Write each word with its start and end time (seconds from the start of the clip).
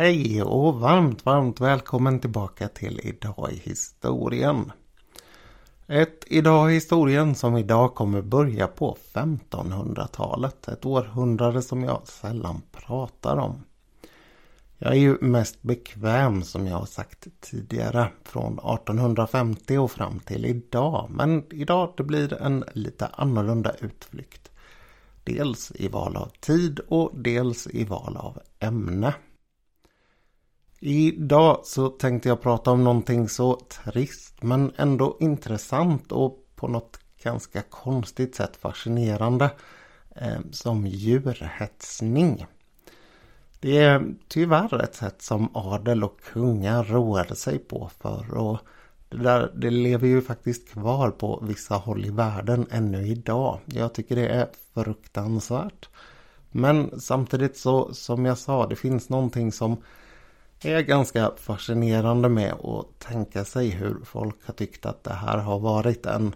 Hej 0.00 0.42
och 0.42 0.80
varmt, 0.80 1.26
varmt 1.26 1.60
välkommen 1.60 2.20
tillbaka 2.20 2.68
till 2.68 3.00
Idag 3.02 3.48
i 3.52 3.54
historien. 3.54 4.72
Ett 5.86 6.24
Idag 6.26 6.70
i 6.70 6.74
historien 6.74 7.34
som 7.34 7.56
idag 7.56 7.94
kommer 7.94 8.22
börja 8.22 8.66
på 8.66 8.96
1500-talet. 9.12 10.68
Ett 10.68 10.86
århundrade 10.86 11.62
som 11.62 11.84
jag 11.84 12.08
sällan 12.08 12.62
pratar 12.72 13.36
om. 13.36 13.64
Jag 14.78 14.92
är 14.92 14.98
ju 14.98 15.18
mest 15.20 15.62
bekväm 15.62 16.42
som 16.42 16.66
jag 16.66 16.76
har 16.76 16.86
sagt 16.86 17.26
tidigare 17.40 18.08
från 18.24 18.52
1850 18.52 19.78
och 19.78 19.90
fram 19.90 20.20
till 20.20 20.46
idag. 20.46 21.10
Men 21.10 21.44
idag 21.50 21.94
det 21.96 22.02
blir 22.02 22.42
en 22.42 22.64
lite 22.72 23.06
annorlunda 23.06 23.72
utflykt. 23.80 24.50
Dels 25.24 25.72
i 25.74 25.88
val 25.88 26.16
av 26.16 26.30
tid 26.40 26.80
och 26.88 27.10
dels 27.14 27.66
i 27.66 27.84
val 27.84 28.16
av 28.16 28.38
ämne. 28.58 29.14
Idag 30.82 31.60
så 31.64 31.88
tänkte 31.88 32.28
jag 32.28 32.40
prata 32.40 32.70
om 32.70 32.84
någonting 32.84 33.28
så 33.28 33.54
trist 33.54 34.42
men 34.42 34.72
ändå 34.76 35.16
intressant 35.20 36.12
och 36.12 36.46
på 36.56 36.68
något 36.68 37.00
ganska 37.22 37.62
konstigt 37.62 38.34
sätt 38.34 38.56
fascinerande 38.56 39.50
eh, 40.16 40.40
som 40.50 40.86
djurhetsning. 40.86 42.46
Det 43.60 43.78
är 43.78 44.14
tyvärr 44.28 44.82
ett 44.82 44.94
sätt 44.94 45.22
som 45.22 45.56
adel 45.56 46.04
och 46.04 46.20
kungar 46.32 46.84
roade 46.84 47.36
sig 47.36 47.58
på 47.58 47.90
för 47.98 48.34
och 48.34 48.58
det, 49.08 49.16
där, 49.16 49.52
det 49.54 49.70
lever 49.70 50.08
ju 50.08 50.22
faktiskt 50.22 50.68
kvar 50.68 51.10
på 51.10 51.42
vissa 51.42 51.74
håll 51.74 52.06
i 52.06 52.10
världen 52.10 52.66
ännu 52.70 53.06
idag. 53.06 53.58
Jag 53.64 53.94
tycker 53.94 54.16
det 54.16 54.28
är 54.28 54.48
fruktansvärt. 54.74 55.88
Men 56.50 57.00
samtidigt 57.00 57.56
så 57.56 57.94
som 57.94 58.24
jag 58.24 58.38
sa, 58.38 58.66
det 58.66 58.76
finns 58.76 59.08
någonting 59.08 59.52
som 59.52 59.76
är 60.62 60.80
ganska 60.80 61.32
fascinerande 61.36 62.28
med 62.28 62.52
att 62.52 62.98
tänka 62.98 63.44
sig 63.44 63.68
hur 63.68 64.00
folk 64.04 64.36
har 64.44 64.54
tyckt 64.54 64.86
att 64.86 65.04
det 65.04 65.14
här 65.14 65.38
har 65.38 65.58
varit 65.58 66.06
en 66.06 66.34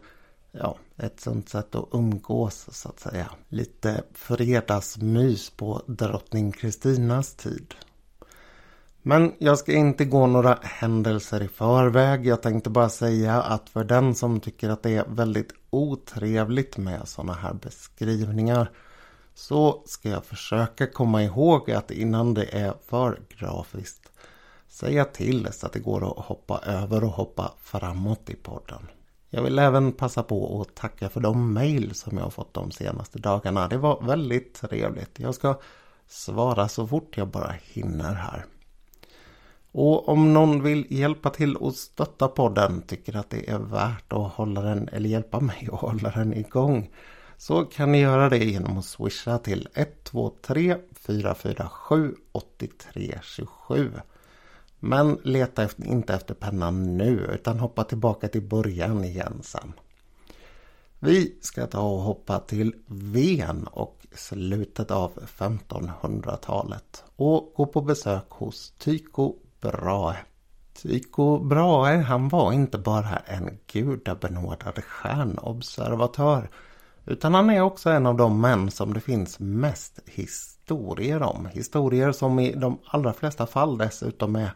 ja, 0.52 0.76
ett 0.96 1.20
sunt 1.20 1.48
sätt 1.48 1.74
att 1.74 1.88
umgås 1.92 2.68
så 2.72 2.88
att 2.88 3.00
säga. 3.00 3.30
Lite 3.48 4.02
fredagsmys 4.14 5.50
på 5.50 5.82
drottning 5.86 6.52
Kristinas 6.52 7.34
tid. 7.34 7.74
Men 9.02 9.32
jag 9.38 9.58
ska 9.58 9.72
inte 9.72 10.04
gå 10.04 10.26
några 10.26 10.58
händelser 10.62 11.42
i 11.42 11.48
förväg. 11.48 12.26
Jag 12.26 12.42
tänkte 12.42 12.70
bara 12.70 12.88
säga 12.88 13.42
att 13.42 13.70
för 13.70 13.84
den 13.84 14.14
som 14.14 14.40
tycker 14.40 14.68
att 14.68 14.82
det 14.82 14.90
är 14.90 15.04
väldigt 15.08 15.52
otrevligt 15.70 16.76
med 16.76 17.08
sådana 17.08 17.32
här 17.32 17.54
beskrivningar 17.54 18.70
så 19.34 19.82
ska 19.86 20.08
jag 20.08 20.24
försöka 20.24 20.86
komma 20.86 21.22
ihåg 21.22 21.70
att 21.70 21.90
innan 21.90 22.34
det 22.34 22.44
är 22.44 22.74
för 22.86 23.20
grafiskt 23.28 24.03
säga 24.74 25.04
till 25.04 25.48
så 25.52 25.66
att 25.66 25.72
det 25.72 25.78
går 25.78 26.18
att 26.18 26.24
hoppa 26.24 26.58
över 26.58 27.04
och 27.04 27.10
hoppa 27.10 27.52
framåt 27.58 28.30
i 28.30 28.34
podden. 28.34 28.88
Jag 29.30 29.42
vill 29.42 29.58
även 29.58 29.92
passa 29.92 30.22
på 30.22 30.60
att 30.60 30.74
tacka 30.74 31.08
för 31.08 31.20
de 31.20 31.52
mejl 31.52 31.94
som 31.94 32.16
jag 32.16 32.24
har 32.24 32.30
fått 32.30 32.54
de 32.54 32.70
senaste 32.70 33.18
dagarna. 33.18 33.68
Det 33.68 33.76
var 33.76 34.02
väldigt 34.02 34.54
trevligt. 34.54 35.18
Jag 35.18 35.34
ska 35.34 35.60
svara 36.06 36.68
så 36.68 36.86
fort 36.86 37.16
jag 37.16 37.28
bara 37.28 37.54
hinner 37.62 38.14
här. 38.14 38.44
Och 39.72 40.08
om 40.08 40.32
någon 40.32 40.62
vill 40.62 40.86
hjälpa 40.88 41.30
till 41.30 41.56
och 41.56 41.74
stötta 41.74 42.28
podden, 42.28 42.82
tycker 42.82 43.16
att 43.16 43.30
det 43.30 43.50
är 43.50 43.58
värt 43.58 44.12
att 44.12 44.32
hålla 44.32 44.60
den, 44.60 44.88
eller 44.88 45.08
hjälpa 45.08 45.40
mig 45.40 45.68
att 45.72 45.80
hålla 45.80 46.10
den 46.10 46.34
igång, 46.34 46.90
så 47.36 47.64
kan 47.64 47.92
ni 47.92 48.00
göra 48.00 48.28
det 48.28 48.44
genom 48.44 48.78
att 48.78 48.84
swisha 48.84 49.38
till 49.38 49.68
123 49.74 50.76
447 50.94 52.14
8327. 52.32 53.92
Men 54.86 55.18
leta 55.22 55.68
inte 55.76 56.14
efter 56.14 56.34
pennan 56.34 56.96
nu 56.96 57.30
utan 57.34 57.58
hoppa 57.58 57.84
tillbaka 57.84 58.28
till 58.28 58.42
början 58.42 59.04
igen 59.04 59.40
sen. 59.42 59.72
Vi 60.98 61.38
ska 61.40 61.66
ta 61.66 61.80
och 61.80 62.00
hoppa 62.00 62.38
till 62.38 62.74
Ven 62.86 63.66
och 63.66 64.06
slutet 64.12 64.90
av 64.90 65.12
1500-talet 65.38 67.04
och 67.16 67.52
gå 67.56 67.66
på 67.66 67.80
besök 67.80 68.30
hos 68.30 68.70
Tycho 68.78 69.34
Brahe. 69.60 70.18
Tycho 70.82 71.38
Brahe 71.38 71.96
han 71.96 72.28
var 72.28 72.52
inte 72.52 72.78
bara 72.78 73.16
en 73.16 73.58
gudabenådad 73.72 74.84
stjärnobservatör 74.84 76.50
utan 77.06 77.34
han 77.34 77.50
är 77.50 77.60
också 77.60 77.90
en 77.90 78.06
av 78.06 78.16
de 78.16 78.40
män 78.40 78.70
som 78.70 78.94
det 78.94 79.00
finns 79.00 79.38
mest 79.38 79.98
historier 80.06 81.22
om. 81.22 81.46
Historier 81.46 82.12
som 82.12 82.38
i 82.38 82.52
de 82.52 82.78
allra 82.86 83.12
flesta 83.12 83.46
fall 83.46 83.78
dessutom 83.78 84.36
är 84.36 84.50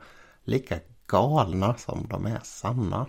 lika 0.48 0.78
galna 1.06 1.76
som 1.76 2.06
de 2.10 2.26
är 2.26 2.40
sanna. 2.42 3.06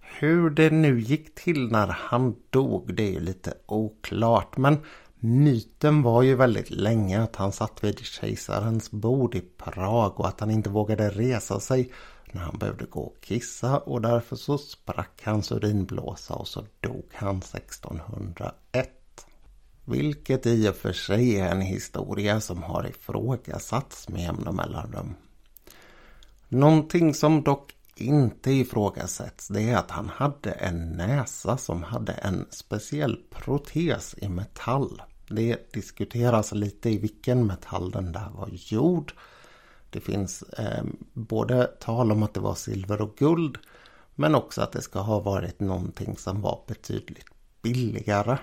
Hur 0.00 0.50
det 0.50 0.70
nu 0.70 1.00
gick 1.00 1.34
till 1.34 1.68
när 1.68 1.86
han 1.86 2.36
dog 2.50 2.94
det 2.94 3.16
är 3.16 3.20
lite 3.20 3.54
oklart 3.66 4.56
men 4.56 4.78
myten 5.14 6.02
var 6.02 6.22
ju 6.22 6.34
väldigt 6.34 6.70
länge 6.70 7.22
att 7.22 7.36
han 7.36 7.52
satt 7.52 7.84
vid 7.84 7.98
kejsarens 7.98 8.90
bord 8.90 9.34
i 9.34 9.40
Prag 9.40 10.20
och 10.20 10.28
att 10.28 10.40
han 10.40 10.50
inte 10.50 10.70
vågade 10.70 11.10
resa 11.10 11.60
sig 11.60 11.92
när 12.32 12.42
han 12.42 12.58
behövde 12.58 12.84
gå 12.84 13.00
och 13.00 13.20
kissa 13.20 13.78
och 13.78 14.00
därför 14.00 14.36
så 14.36 14.58
sprack 14.58 15.22
hans 15.24 15.52
urinblåsa 15.52 16.34
och 16.34 16.48
så 16.48 16.64
dog 16.80 17.04
han 17.12 17.36
1601. 17.36 18.90
Vilket 19.84 20.46
i 20.46 20.68
och 20.68 20.76
för 20.76 20.92
sig 20.92 21.40
är 21.40 21.50
en 21.50 21.60
historia 21.60 22.40
som 22.40 22.62
har 22.62 22.86
ifrågasatts 22.86 24.08
med 24.08 24.20
jämna 24.20 24.52
mellanrum. 24.52 25.14
Någonting 26.52 27.14
som 27.14 27.42
dock 27.42 27.74
inte 27.94 28.52
ifrågasätts 28.52 29.48
det 29.48 29.62
är 29.62 29.76
att 29.76 29.90
han 29.90 30.08
hade 30.08 30.50
en 30.50 30.88
näsa 30.88 31.56
som 31.56 31.82
hade 31.82 32.12
en 32.12 32.46
speciell 32.50 33.20
protes 33.30 34.14
i 34.18 34.28
metall. 34.28 35.02
Det 35.28 35.72
diskuteras 35.72 36.52
lite 36.52 36.90
i 36.90 36.98
vilken 36.98 37.46
metall 37.46 37.90
den 37.90 38.12
där 38.12 38.28
var 38.34 38.48
gjord. 38.52 39.12
Det 39.90 40.00
finns 40.00 40.42
eh, 40.42 40.84
både 41.12 41.66
tal 41.66 42.12
om 42.12 42.22
att 42.22 42.34
det 42.34 42.40
var 42.40 42.54
silver 42.54 43.00
och 43.00 43.16
guld 43.16 43.58
men 44.14 44.34
också 44.34 44.62
att 44.62 44.72
det 44.72 44.82
ska 44.82 45.00
ha 45.00 45.20
varit 45.20 45.60
någonting 45.60 46.16
som 46.16 46.40
var 46.40 46.64
betydligt 46.66 47.30
billigare. 47.62 48.38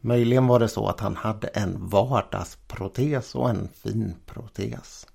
Möjligen 0.00 0.46
var 0.46 0.58
det 0.58 0.68
så 0.68 0.86
att 0.88 1.00
han 1.00 1.16
hade 1.16 1.48
en 1.48 1.88
vardagsprotes 1.88 3.34
och 3.34 3.50
en 3.50 3.68
finprotes. 3.68 5.06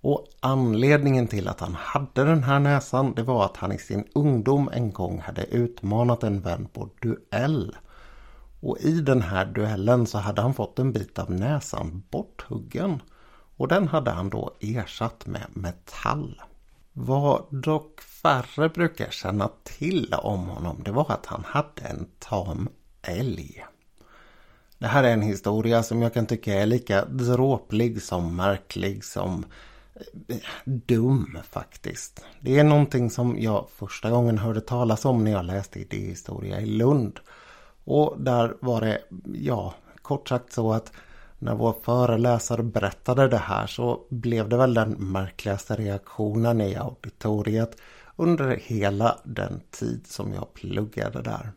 Och 0.00 0.26
anledningen 0.40 1.26
till 1.26 1.48
att 1.48 1.60
han 1.60 1.74
hade 1.74 2.24
den 2.24 2.42
här 2.42 2.58
näsan 2.58 3.14
det 3.14 3.22
var 3.22 3.44
att 3.44 3.56
han 3.56 3.72
i 3.72 3.78
sin 3.78 4.04
ungdom 4.14 4.70
en 4.72 4.92
gång 4.92 5.20
hade 5.20 5.44
utmanat 5.44 6.22
en 6.22 6.40
vän 6.40 6.68
på 6.72 6.90
duell. 7.02 7.76
Och 8.60 8.78
i 8.80 9.00
den 9.00 9.22
här 9.22 9.46
duellen 9.46 10.06
så 10.06 10.18
hade 10.18 10.42
han 10.42 10.54
fått 10.54 10.78
en 10.78 10.92
bit 10.92 11.18
av 11.18 11.30
näsan 11.30 12.02
borthuggen. 12.10 13.02
Och 13.56 13.68
den 13.68 13.88
hade 13.88 14.10
han 14.10 14.30
då 14.30 14.54
ersatt 14.60 15.26
med 15.26 15.46
metall. 15.52 16.42
Vad 16.92 17.42
dock 17.50 18.00
färre 18.00 18.68
brukar 18.68 19.10
känna 19.10 19.50
till 19.64 20.14
om 20.14 20.48
honom 20.48 20.82
det 20.84 20.90
var 20.90 21.12
att 21.12 21.26
han 21.26 21.44
hade 21.46 21.82
en 21.82 22.06
tam 22.18 22.68
älg. 23.02 23.64
Det 24.78 24.86
här 24.86 25.04
är 25.04 25.12
en 25.12 25.22
historia 25.22 25.82
som 25.82 26.02
jag 26.02 26.14
kan 26.14 26.26
tycka 26.26 26.54
är 26.54 26.66
lika 26.66 27.04
dråplig 27.04 28.02
som 28.02 28.36
märklig 28.36 29.04
som 29.04 29.44
dum 30.64 31.38
faktiskt. 31.50 32.24
Det 32.40 32.58
är 32.58 32.64
någonting 32.64 33.10
som 33.10 33.40
jag 33.40 33.66
första 33.76 34.10
gången 34.10 34.38
hörde 34.38 34.60
talas 34.60 35.04
om 35.04 35.24
när 35.24 35.30
jag 35.30 35.44
läste 35.44 35.80
idéhistoria 35.80 36.60
i 36.60 36.66
Lund. 36.66 37.20
Och 37.84 38.14
där 38.18 38.56
var 38.60 38.80
det, 38.80 39.02
ja, 39.34 39.74
kort 40.02 40.28
sagt 40.28 40.52
så 40.52 40.72
att 40.72 40.92
när 41.38 41.54
vår 41.54 41.74
föreläsare 41.82 42.62
berättade 42.62 43.28
det 43.28 43.36
här 43.36 43.66
så 43.66 44.06
blev 44.10 44.48
det 44.48 44.56
väl 44.56 44.74
den 44.74 44.90
märkligaste 44.90 45.76
reaktionen 45.76 46.60
i 46.60 46.76
auditoriet 46.76 47.76
under 48.16 48.56
hela 48.56 49.18
den 49.24 49.60
tid 49.70 50.06
som 50.06 50.32
jag 50.32 50.54
pluggade 50.54 51.22
där. 51.22 51.52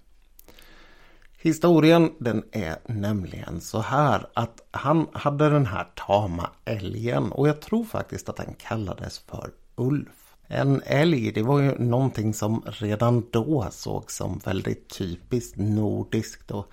Historien 1.43 2.11
den 2.19 2.43
är 2.51 2.77
nämligen 2.85 3.61
så 3.61 3.79
här 3.79 4.27
att 4.33 4.61
han 4.71 5.07
hade 5.13 5.49
den 5.49 5.65
här 5.65 5.87
tama 5.95 6.49
älgen 6.65 7.31
och 7.31 7.47
jag 7.47 7.61
tror 7.61 7.83
faktiskt 7.83 8.29
att 8.29 8.35
den 8.35 8.53
kallades 8.53 9.19
för 9.19 9.51
Ulf. 9.75 10.35
En 10.47 10.81
älg 10.85 11.31
det 11.31 11.41
var 11.41 11.59
ju 11.59 11.79
någonting 11.79 12.33
som 12.33 12.63
redan 12.65 13.27
då 13.31 13.67
sågs 13.71 14.15
som 14.15 14.41
väldigt 14.45 14.89
typiskt 14.89 15.57
nordiskt 15.57 16.51
och 16.51 16.71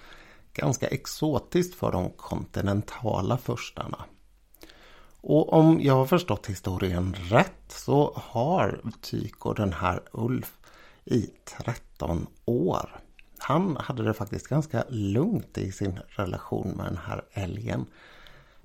ganska 0.52 0.86
exotiskt 0.86 1.74
för 1.74 1.92
de 1.92 2.10
kontinentala 2.10 3.38
förstarna. 3.38 4.04
Och 5.20 5.52
om 5.52 5.80
jag 5.80 5.94
har 5.94 6.06
förstått 6.06 6.46
historien 6.46 7.16
rätt 7.30 7.62
så 7.68 8.12
har 8.16 8.80
Tyko 9.00 9.52
den 9.52 9.72
här 9.72 10.00
Ulf 10.12 10.58
i 11.04 11.30
13 11.64 12.26
år 12.44 13.00
han 13.40 13.76
hade 13.76 14.02
det 14.02 14.14
faktiskt 14.14 14.48
ganska 14.48 14.84
lugnt 14.88 15.58
i 15.58 15.72
sin 15.72 15.98
relation 16.08 16.68
med 16.76 16.86
den 16.86 16.98
här 17.06 17.24
älgen. 17.32 17.86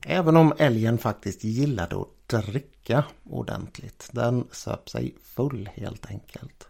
Även 0.06 0.38
om 0.38 0.54
älgen 0.58 0.98
faktiskt 0.98 1.44
gillade 1.44 1.96
att 2.02 2.28
dricka 2.28 3.04
ordentligt. 3.30 4.10
Den 4.12 4.48
söp 4.52 4.90
sig 4.90 5.16
full 5.24 5.70
helt 5.74 6.06
enkelt. 6.06 6.68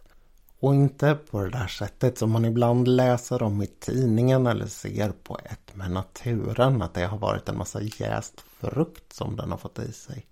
Och 0.58 0.74
inte 0.74 1.14
på 1.30 1.40
det 1.40 1.50
där 1.50 1.66
sättet 1.66 2.18
som 2.18 2.30
man 2.30 2.44
ibland 2.44 2.88
läser 2.88 3.42
om 3.42 3.62
i 3.62 3.66
tidningen 3.66 4.46
eller 4.46 4.66
ser 4.66 5.10
på 5.10 5.38
ett 5.44 5.76
med 5.76 5.90
naturen. 5.90 6.82
Att 6.82 6.94
det 6.94 7.06
har 7.06 7.18
varit 7.18 7.48
en 7.48 7.58
massa 7.58 7.82
jäst 7.82 8.40
frukt 8.40 9.12
som 9.12 9.36
den 9.36 9.50
har 9.50 9.58
fått 9.58 9.78
i 9.78 9.92
sig. 9.92 10.26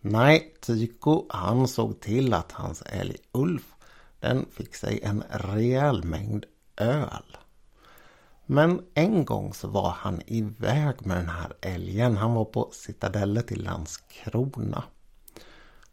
Nej, 0.00 0.54
Tyko 0.60 1.26
han 1.28 1.68
såg 1.68 2.00
till 2.00 2.34
att 2.34 2.52
hans 2.52 2.82
älg 2.82 3.16
Ulf 3.32 3.74
den 4.20 4.46
fick 4.50 4.74
sig 4.74 5.00
en 5.02 5.24
rejäl 5.30 6.04
mängd 6.04 6.44
öl. 6.76 7.36
Men 8.46 8.82
en 8.94 9.24
gång 9.24 9.54
så 9.54 9.68
var 9.68 9.90
han 9.90 10.22
iväg 10.26 11.06
med 11.06 11.16
den 11.16 11.28
här 11.28 11.52
älgen. 11.60 12.16
Han 12.16 12.34
var 12.34 12.44
på 12.44 12.70
citadellet 12.72 13.52
i 13.52 13.56
Landskrona. 13.56 14.84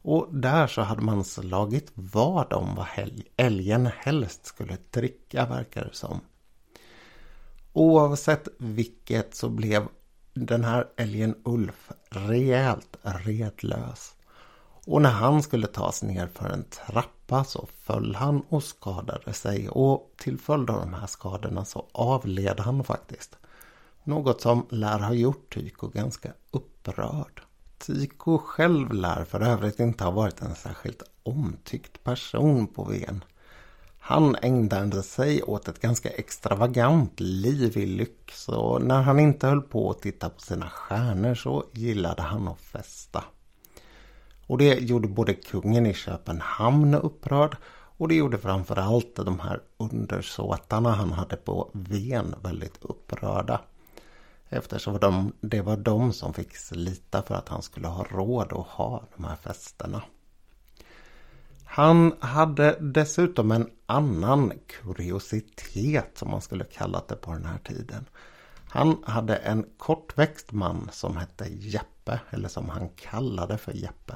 Och 0.01 0.27
där 0.31 0.67
så 0.67 0.81
hade 0.81 1.01
man 1.01 1.23
slagit 1.23 1.91
vad 1.93 2.53
om 2.53 2.75
vad 2.75 2.87
älgen 3.37 3.89
helst 3.97 4.45
skulle 4.45 4.77
dricka 4.91 5.45
verkar 5.45 5.85
det 5.85 5.95
som. 5.95 6.21
Oavsett 7.73 8.47
vilket 8.57 9.35
så 9.35 9.49
blev 9.49 9.87
den 10.33 10.63
här 10.63 10.87
älgen 10.97 11.35
Ulf 11.45 11.91
rejält 12.09 12.97
redlös. 13.01 14.15
Och 14.85 15.01
när 15.01 15.09
han 15.09 15.43
skulle 15.43 15.67
tas 15.67 16.03
ner 16.03 16.27
för 16.27 16.49
en 16.49 16.63
trappa 16.63 17.22
så 17.43 17.67
föll 17.79 18.15
han 18.15 18.43
och 18.49 18.63
skadade 18.63 19.33
sig 19.33 19.69
och 19.69 20.13
till 20.17 20.37
följd 20.39 20.69
av 20.69 20.79
de 20.79 20.93
här 20.93 21.07
skadorna 21.07 21.65
så 21.65 21.85
avled 21.91 22.59
han 22.59 22.83
faktiskt. 22.83 23.37
Något 24.03 24.41
som 24.41 24.65
lär 24.69 24.99
ha 24.99 25.13
gjort 25.13 25.53
Tycho 25.53 25.87
ganska 25.87 26.33
upprörd. 26.51 27.41
Tycho 27.77 28.37
själv 28.37 28.93
lär 28.93 29.25
för 29.25 29.41
övrigt 29.41 29.79
inte 29.79 30.03
ha 30.03 30.11
varit 30.11 30.41
en 30.41 30.55
särskilt 30.55 31.03
omtyckt 31.23 32.03
person 32.03 32.67
på 32.67 32.83
Ven. 32.83 33.23
Han 33.99 34.35
ägnade 34.41 35.03
sig 35.03 35.43
åt 35.43 35.67
ett 35.67 35.81
ganska 35.81 36.09
extravagant 36.09 37.19
liv 37.19 37.77
i 37.77 37.85
lyx 37.85 38.49
och 38.49 38.81
när 38.81 39.01
han 39.01 39.19
inte 39.19 39.47
höll 39.47 39.61
på 39.61 39.91
att 39.91 40.01
titta 40.01 40.29
på 40.29 40.41
sina 40.41 40.69
stjärnor 40.69 41.35
så 41.35 41.65
gillade 41.71 42.21
han 42.21 42.47
att 42.47 42.59
festa. 42.59 43.23
Och 44.53 44.59
det 44.59 44.79
gjorde 44.79 45.07
både 45.07 45.33
kungen 45.33 45.85
i 45.85 45.93
Köpenhamn 45.93 46.93
upprörd 46.93 47.57
och 47.97 48.07
det 48.07 48.15
gjorde 48.15 48.37
framförallt 48.37 49.15
de 49.15 49.39
här 49.39 49.61
undersåtarna 49.77 50.91
han 50.91 51.11
hade 51.11 51.35
på 51.35 51.69
Ven 51.73 52.35
väldigt 52.43 52.77
upprörda. 52.81 53.61
Eftersom 54.49 54.99
de, 54.99 55.33
det 55.41 55.61
var 55.61 55.77
de 55.77 56.13
som 56.13 56.33
fick 56.33 56.55
slita 56.55 57.21
för 57.21 57.35
att 57.35 57.49
han 57.49 57.61
skulle 57.61 57.87
ha 57.87 58.03
råd 58.03 58.53
att 58.53 58.67
ha 58.67 59.03
de 59.15 59.23
här 59.23 59.35
festerna. 59.35 60.03
Han 61.65 62.13
hade 62.19 62.77
dessutom 62.79 63.51
en 63.51 63.69
annan 63.85 64.51
kuriositet 64.67 66.17
som 66.17 66.31
man 66.31 66.41
skulle 66.41 66.63
kalla 66.63 67.03
det 67.07 67.15
på 67.15 67.31
den 67.31 67.45
här 67.45 67.59
tiden. 67.59 68.05
Han 68.69 69.03
hade 69.05 69.35
en 69.35 69.65
kortväxt 69.77 70.51
man 70.51 70.89
som 70.91 71.17
hette 71.17 71.45
Jeppe, 71.49 72.19
eller 72.29 72.49
som 72.49 72.69
han 72.69 72.89
kallade 72.89 73.57
för 73.57 73.71
Jeppe. 73.71 74.13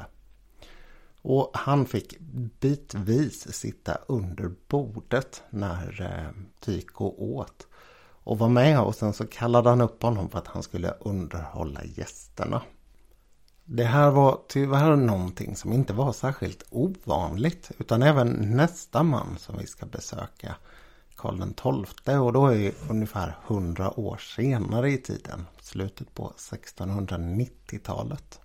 Och 1.30 1.52
han 1.54 1.86
fick 1.86 2.20
bitvis 2.60 3.54
sitta 3.54 3.98
under 4.08 4.52
bordet 4.68 5.44
när 5.50 6.02
eh, 6.02 6.30
Tyko 6.60 7.16
åt. 7.18 7.68
Och 8.24 8.40
var 8.40 8.50
med 8.50 8.82
och 8.82 8.96
sen 8.96 9.14
så 9.14 9.28
kallade 9.28 9.70
han 9.70 9.82
upp 9.82 10.04
honom 10.04 10.30
för 10.30 10.40
att 10.40 10.48
han 10.48 10.64
skulle 10.64 10.92
underhålla 10.92 11.84
gästerna. 11.84 12.62
Det 13.66 13.84
här 13.84 14.12
var 14.12 14.40
tyvärr 14.48 14.96
någonting 14.96 15.56
som 15.56 15.74
inte 15.74 15.94
var 15.94 16.14
särskilt 16.14 16.64
ovanligt 16.70 17.72
utan 17.78 18.04
även 18.04 18.58
nästa 18.58 19.04
man 19.04 19.38
som 19.38 19.58
vi 19.58 19.68
ska 19.68 19.86
besöka 19.86 20.56
Karl 21.16 21.38
XII 21.38 22.16
och 22.16 22.34
då 22.34 22.48
är 22.48 22.58
det 22.58 22.74
ungefär 22.90 23.38
100 23.48 24.00
år 24.00 24.18
senare 24.18 24.92
i 24.92 24.98
tiden, 24.98 25.46
slutet 25.62 26.14
på 26.14 26.34
1690-talet. 26.38 28.42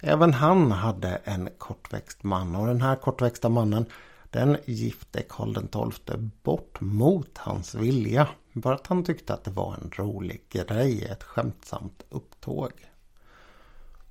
Även 0.00 0.32
han 0.32 0.72
hade 0.72 1.20
en 1.24 1.48
kortväxt 1.58 2.22
man 2.22 2.56
och 2.56 2.66
den 2.66 2.80
här 2.80 2.96
kortväxta 2.96 3.48
mannen 3.48 3.86
den 4.30 4.56
gifte 4.64 5.22
Karl 5.28 5.54
XII 5.54 6.30
bort 6.42 6.80
mot 6.80 7.38
hans 7.38 7.74
vilja. 7.74 8.28
Bara 8.52 8.74
att 8.74 8.86
han 8.86 9.04
tyckte 9.04 9.34
att 9.34 9.44
det 9.44 9.50
var 9.50 9.74
en 9.74 9.90
rolig 9.94 10.42
grej, 10.50 11.04
ett 11.04 11.22
skämtsamt 11.22 12.02
upptåg. 12.10 12.72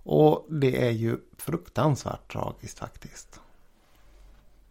Och 0.03 0.45
det 0.49 0.87
är 0.87 0.91
ju 0.91 1.17
fruktansvärt 1.37 2.31
tragiskt 2.31 2.79
faktiskt. 2.79 3.39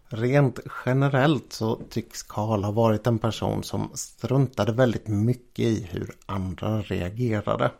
Rent 0.08 0.58
generellt 0.86 1.52
så 1.52 1.80
tycks 1.90 2.22
Karl 2.22 2.64
ha 2.64 2.70
varit 2.70 3.06
en 3.06 3.18
person 3.18 3.62
som 3.62 3.90
struntade 3.94 4.72
väldigt 4.72 5.08
mycket 5.08 5.64
i 5.64 5.88
hur 5.90 6.16
andra 6.26 6.82
reagerade. 6.82 7.70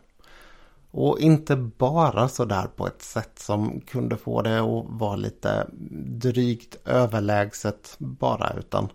Och 0.97 1.19
inte 1.19 1.55
bara 1.55 2.27
sådär 2.27 2.67
på 2.75 2.87
ett 2.87 3.01
sätt 3.01 3.39
som 3.39 3.81
kunde 3.81 4.17
få 4.17 4.41
det 4.41 4.59
att 4.59 4.85
vara 4.87 5.15
lite 5.15 5.67
drygt 6.07 6.77
överlägset 6.85 7.95
bara 7.97 8.53
utan 8.57 8.89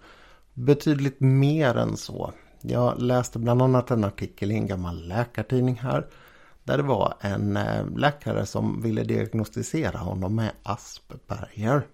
betydligt 0.55 1.21
mer 1.21 1.77
än 1.77 1.97
så. 1.97 2.33
Jag 2.61 3.03
läste 3.03 3.39
bland 3.39 3.63
annat 3.63 3.91
en 3.91 4.05
artikel 4.05 4.53
i 4.53 4.55
en 4.55 4.67
gammal 4.67 5.09
läkartidning 5.09 5.75
här 5.75 6.07
där 6.65 6.77
det 6.77 6.83
var 6.83 7.15
en 7.21 7.57
eh, 7.57 7.87
läkare 7.97 8.47
som 8.47 8.83
ville 8.83 9.05
diagnostisera 9.05 9.99
honom 9.99 10.35
med 10.35 10.51
Asperger. 10.63 11.87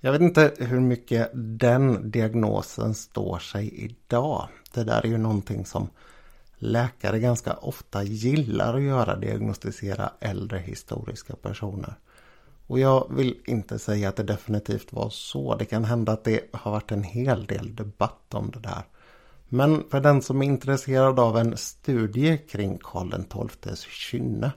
Jag 0.00 0.12
vet 0.12 0.20
inte 0.20 0.52
hur 0.58 0.80
mycket 0.80 1.30
den 1.34 2.10
diagnosen 2.10 2.94
står 2.94 3.38
sig 3.38 3.84
idag. 3.84 4.48
Det 4.74 4.84
där 4.84 5.06
är 5.06 5.08
ju 5.08 5.18
någonting 5.18 5.64
som 5.64 5.88
läkare 6.58 7.18
ganska 7.18 7.52
ofta 7.52 8.02
gillar 8.02 8.74
att 8.74 8.82
göra, 8.82 9.16
diagnostisera 9.16 10.12
äldre 10.20 10.58
historiska 10.58 11.36
personer. 11.36 11.94
Och 12.66 12.78
jag 12.78 13.06
vill 13.10 13.36
inte 13.46 13.78
säga 13.78 14.08
att 14.08 14.16
det 14.16 14.22
definitivt 14.22 14.92
var 14.92 15.10
så. 15.10 15.54
Det 15.54 15.64
kan 15.64 15.84
hända 15.84 16.12
att 16.12 16.24
det 16.24 16.40
har 16.52 16.70
varit 16.70 16.92
en 16.92 17.02
hel 17.02 17.46
del 17.46 17.74
debatt 17.74 18.34
om 18.34 18.50
det 18.50 18.60
där. 18.60 18.82
Men 19.48 19.84
för 19.90 20.00
den 20.00 20.22
som 20.22 20.42
är 20.42 20.46
intresserad 20.46 21.20
av 21.20 21.38
en 21.38 21.56
studie 21.56 22.38
kring 22.38 22.78
Karl 22.82 23.48
XIIs 23.48 23.80
kynne 23.80 24.52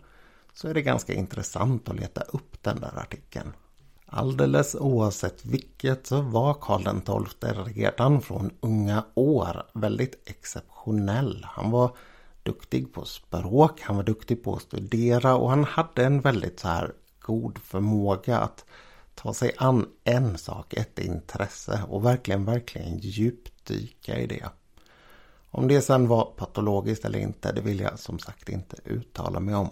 så 0.53 0.67
är 0.67 0.73
det 0.73 0.81
ganska 0.81 1.13
intressant 1.13 1.89
att 1.89 1.95
leta 1.95 2.21
upp 2.21 2.63
den 2.63 2.79
där 2.79 2.99
artikeln. 2.99 3.53
Alldeles 4.13 4.75
oavsett 4.75 5.45
vilket 5.45 6.07
så 6.07 6.21
var 6.21 6.53
Karl 6.53 6.81
XII 6.81 7.73
redan 7.73 8.21
från 8.21 8.51
unga 8.59 9.05
år 9.13 9.63
väldigt 9.73 10.29
exceptionell. 10.29 11.47
Han 11.49 11.71
var 11.71 11.95
duktig 12.43 12.93
på 12.93 13.05
språk, 13.05 13.81
han 13.81 13.95
var 13.95 14.03
duktig 14.03 14.43
på 14.43 14.55
att 14.55 14.61
studera 14.61 15.35
och 15.35 15.49
han 15.49 15.63
hade 15.63 16.05
en 16.05 16.21
väldigt 16.21 16.59
så 16.59 16.67
här 16.67 16.93
god 17.19 17.57
förmåga 17.57 18.39
att 18.39 18.65
ta 19.15 19.33
sig 19.33 19.51
an 19.57 19.87
en 20.03 20.37
sak, 20.37 20.73
ett 20.73 20.99
intresse 20.99 21.83
och 21.89 22.05
verkligen, 22.05 22.45
verkligen 22.45 22.97
djupdyka 22.97 24.19
i 24.19 24.27
det. 24.27 24.49
Om 25.51 25.67
det 25.67 25.81
sen 25.81 26.07
var 26.07 26.25
patologiskt 26.25 27.05
eller 27.05 27.19
inte, 27.19 27.51
det 27.51 27.61
vill 27.61 27.79
jag 27.79 27.99
som 27.99 28.19
sagt 28.19 28.49
inte 28.49 28.75
uttala 28.85 29.39
mig 29.39 29.55
om. 29.55 29.69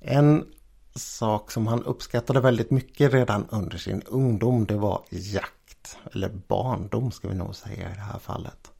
En 0.00 0.46
sak 0.94 1.50
som 1.50 1.66
han 1.66 1.82
uppskattade 1.82 2.40
väldigt 2.40 2.70
mycket 2.70 3.12
redan 3.12 3.46
under 3.50 3.78
sin 3.78 4.02
ungdom, 4.02 4.66
det 4.66 4.76
var 4.76 5.02
jakt. 5.10 5.98
Eller 6.12 6.28
barndom 6.28 7.10
ska 7.10 7.28
vi 7.28 7.34
nog 7.34 7.54
säga 7.54 7.90
i 7.90 7.94
det 7.94 8.00
här 8.00 8.18
fallet. 8.18 8.72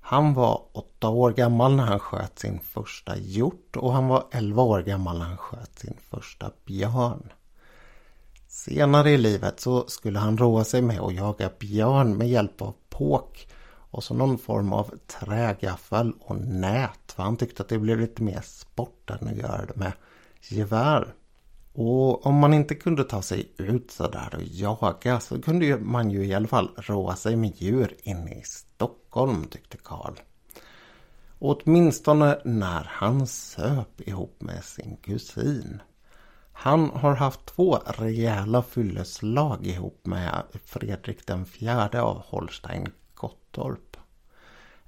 Han 0.00 0.34
var 0.34 0.62
åtta 0.72 1.08
år 1.08 1.32
gammal 1.32 1.76
när 1.76 1.84
han 1.84 1.98
sköt 1.98 2.38
sin 2.38 2.60
första 2.60 3.16
hjort 3.16 3.76
och 3.76 3.92
han 3.92 4.08
var 4.08 4.24
elva 4.30 4.62
år 4.62 4.82
gammal 4.82 5.18
när 5.18 5.24
han 5.24 5.36
sköt 5.36 5.78
sin 5.78 5.96
första 6.10 6.50
björn. 6.64 7.32
Senare 8.48 9.10
i 9.10 9.18
livet 9.18 9.60
så 9.60 9.86
skulle 9.86 10.18
han 10.18 10.38
roa 10.38 10.64
sig 10.64 10.82
med 10.82 11.00
att 11.00 11.14
jaga 11.14 11.50
björn 11.58 12.16
med 12.16 12.28
hjälp 12.28 12.62
av 12.62 12.74
påk 12.88 13.48
och 13.90 14.04
så 14.04 14.14
någon 14.14 14.38
form 14.38 14.72
av 14.72 14.94
trägaffel 15.06 16.12
och 16.20 16.36
nät. 16.36 17.12
För 17.12 17.22
han 17.22 17.36
tyckte 17.36 17.62
att 17.62 17.68
det 17.68 17.78
blev 17.78 18.00
lite 18.00 18.22
mer 18.22 18.40
sport 18.44 19.10
än 19.10 19.28
att 19.28 19.36
göra 19.36 19.66
det 19.66 19.76
med 19.76 19.92
gevär. 20.42 21.14
Och 21.80 22.26
om 22.26 22.34
man 22.34 22.54
inte 22.54 22.74
kunde 22.74 23.04
ta 23.04 23.22
sig 23.22 23.52
ut 23.56 23.90
sådär 23.90 24.34
och 24.34 24.42
jaga 24.42 25.20
så 25.20 25.42
kunde 25.42 25.78
man 25.78 26.10
ju 26.10 26.24
i 26.24 26.34
alla 26.34 26.48
fall 26.48 26.70
roa 26.76 27.16
sig 27.16 27.36
med 27.36 27.52
djur 27.56 27.96
inne 28.02 28.34
i 28.34 28.42
Stockholm 28.42 29.44
tyckte 29.44 29.76
Karl. 29.76 30.12
Åtminstone 31.38 32.38
när 32.44 32.84
han 32.84 33.26
söp 33.26 34.00
ihop 34.08 34.36
med 34.38 34.64
sin 34.64 34.96
kusin. 34.96 35.82
Han 36.52 36.90
har 36.90 37.14
haft 37.14 37.46
två 37.46 37.78
rejäla 37.86 38.62
fylleslag 38.62 39.66
ihop 39.66 40.06
med 40.06 40.42
Fredrik 40.64 41.26
den 41.26 41.44
fjärde 41.44 42.02
av 42.02 42.22
Holstein 42.26 42.88
Gottorp. 43.14 43.96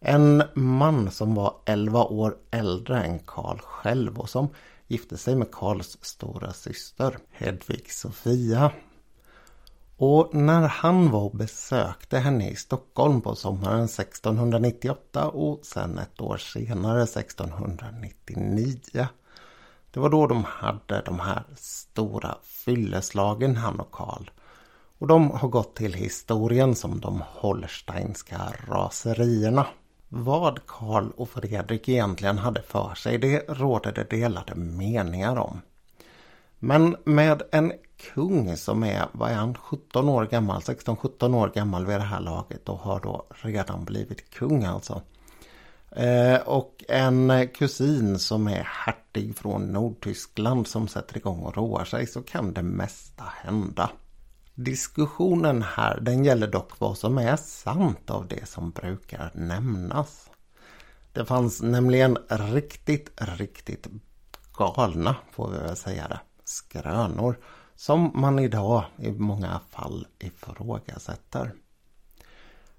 En 0.00 0.42
man 0.54 1.10
som 1.10 1.34
var 1.34 1.54
11 1.66 2.04
år 2.04 2.36
äldre 2.50 3.02
än 3.02 3.18
Karl 3.18 3.58
själv 3.58 4.18
och 4.18 4.30
som 4.30 4.48
gifte 4.90 5.16
sig 5.16 5.36
med 5.36 5.52
Karls 5.52 5.98
stora 6.02 6.52
syster 6.52 7.18
Hedvig 7.30 7.92
Sofia. 7.92 8.72
Och 9.96 10.34
när 10.34 10.68
han 10.68 11.10
var 11.10 11.20
och 11.20 11.36
besökte 11.36 12.18
henne 12.18 12.50
i 12.50 12.56
Stockholm 12.56 13.20
på 13.20 13.34
sommaren 13.34 13.84
1698 13.84 15.28
och 15.28 15.60
sen 15.62 15.98
ett 15.98 16.20
år 16.20 16.36
senare 16.36 17.02
1699. 17.02 19.08
Det 19.90 20.00
var 20.00 20.08
då 20.08 20.26
de 20.26 20.44
hade 20.44 21.02
de 21.04 21.20
här 21.20 21.44
stora 21.56 22.36
fylleslagen 22.42 23.56
han 23.56 23.80
och 23.80 23.92
Karl. 23.92 24.30
Och 24.98 25.06
de 25.06 25.30
har 25.30 25.48
gått 25.48 25.76
till 25.76 25.94
historien 25.94 26.74
som 26.74 27.00
de 27.00 27.22
Holsteinska 27.26 28.54
raserierna. 28.68 29.66
Vad 30.12 30.66
Karl 30.66 31.10
och 31.16 31.28
Fredrik 31.28 31.88
egentligen 31.88 32.38
hade 32.38 32.62
för 32.62 32.94
sig 32.94 33.18
det 33.18 33.48
råder 33.48 33.92
det 33.92 34.10
delade 34.10 34.54
meningar 34.54 35.36
om. 35.36 35.60
Men 36.58 36.96
med 37.04 37.42
en 37.52 37.72
kung 37.96 38.56
som 38.56 38.84
är, 38.84 39.06
vad 39.12 39.30
är 39.30 39.34
han, 39.34 39.54
17 39.54 40.08
år 40.08 40.26
gammal, 40.26 40.60
16-17 40.60 41.34
år 41.34 41.52
gammal 41.54 41.86
vid 41.86 41.96
det 41.96 42.02
här 42.02 42.20
laget 42.20 42.68
och 42.68 42.78
har 42.78 43.00
då 43.00 43.26
redan 43.30 43.84
blivit 43.84 44.30
kung 44.30 44.64
alltså. 44.64 45.02
Eh, 45.90 46.36
och 46.36 46.84
en 46.88 47.48
kusin 47.48 48.18
som 48.18 48.48
är 48.48 48.62
hertig 48.62 49.36
från 49.36 49.62
Nordtyskland 49.62 50.66
som 50.66 50.88
sätter 50.88 51.16
igång 51.16 51.42
och 51.42 51.56
roar 51.56 51.84
sig 51.84 52.06
så 52.06 52.22
kan 52.22 52.52
det 52.52 52.62
mesta 52.62 53.24
hända. 53.42 53.90
Diskussionen 54.54 55.62
här 55.62 56.00
den 56.00 56.24
gäller 56.24 56.46
dock 56.46 56.80
vad 56.80 56.98
som 56.98 57.18
är 57.18 57.36
sant 57.36 58.10
av 58.10 58.28
det 58.28 58.48
som 58.48 58.70
brukar 58.70 59.30
nämnas. 59.34 60.30
Det 61.12 61.24
fanns 61.24 61.62
nämligen 61.62 62.18
riktigt, 62.28 63.10
riktigt 63.16 63.86
galna, 64.52 65.16
får 65.32 65.50
vi 65.50 65.58
väl 65.58 65.76
säga 65.76 66.08
det, 66.08 66.20
skrönor 66.44 67.38
som 67.76 68.12
man 68.14 68.38
idag 68.38 68.84
i 68.98 69.12
många 69.12 69.60
fall 69.70 70.06
ifrågasätter. 70.18 71.52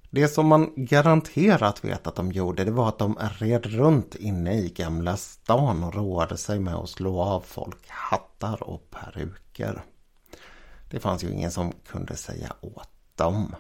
Det 0.10 0.28
som 0.28 0.48
man 0.48 0.74
garanterat 0.75 1.86
vet 1.86 2.08
att 2.08 2.16
de 2.16 2.32
gjorde 2.32 2.63
det 2.63 2.72
var 2.72 2.88
att 2.88 2.98
de 2.98 3.18
red 3.40 3.66
runt 3.66 4.16
inne 4.16 4.54
i 4.54 4.70
Gamla 4.70 5.18
stan 5.18 5.84
och 5.84 5.96
roade 5.96 6.38
sig 6.38 6.60
med 6.60 6.75
att 6.75 6.90
slå 6.90 7.22
av 7.22 7.40
folk 7.40 7.90
hattar 7.90 8.63
och 8.63 8.90
peruker. 8.92 9.84
Det 10.92 11.00
fanns 11.00 11.24
ju 11.24 11.32
ingen 11.32 11.52
som 11.52 11.72
kunde 11.88 12.16
säga 12.16 12.54
åt 12.62 12.90
dem. 13.16 13.56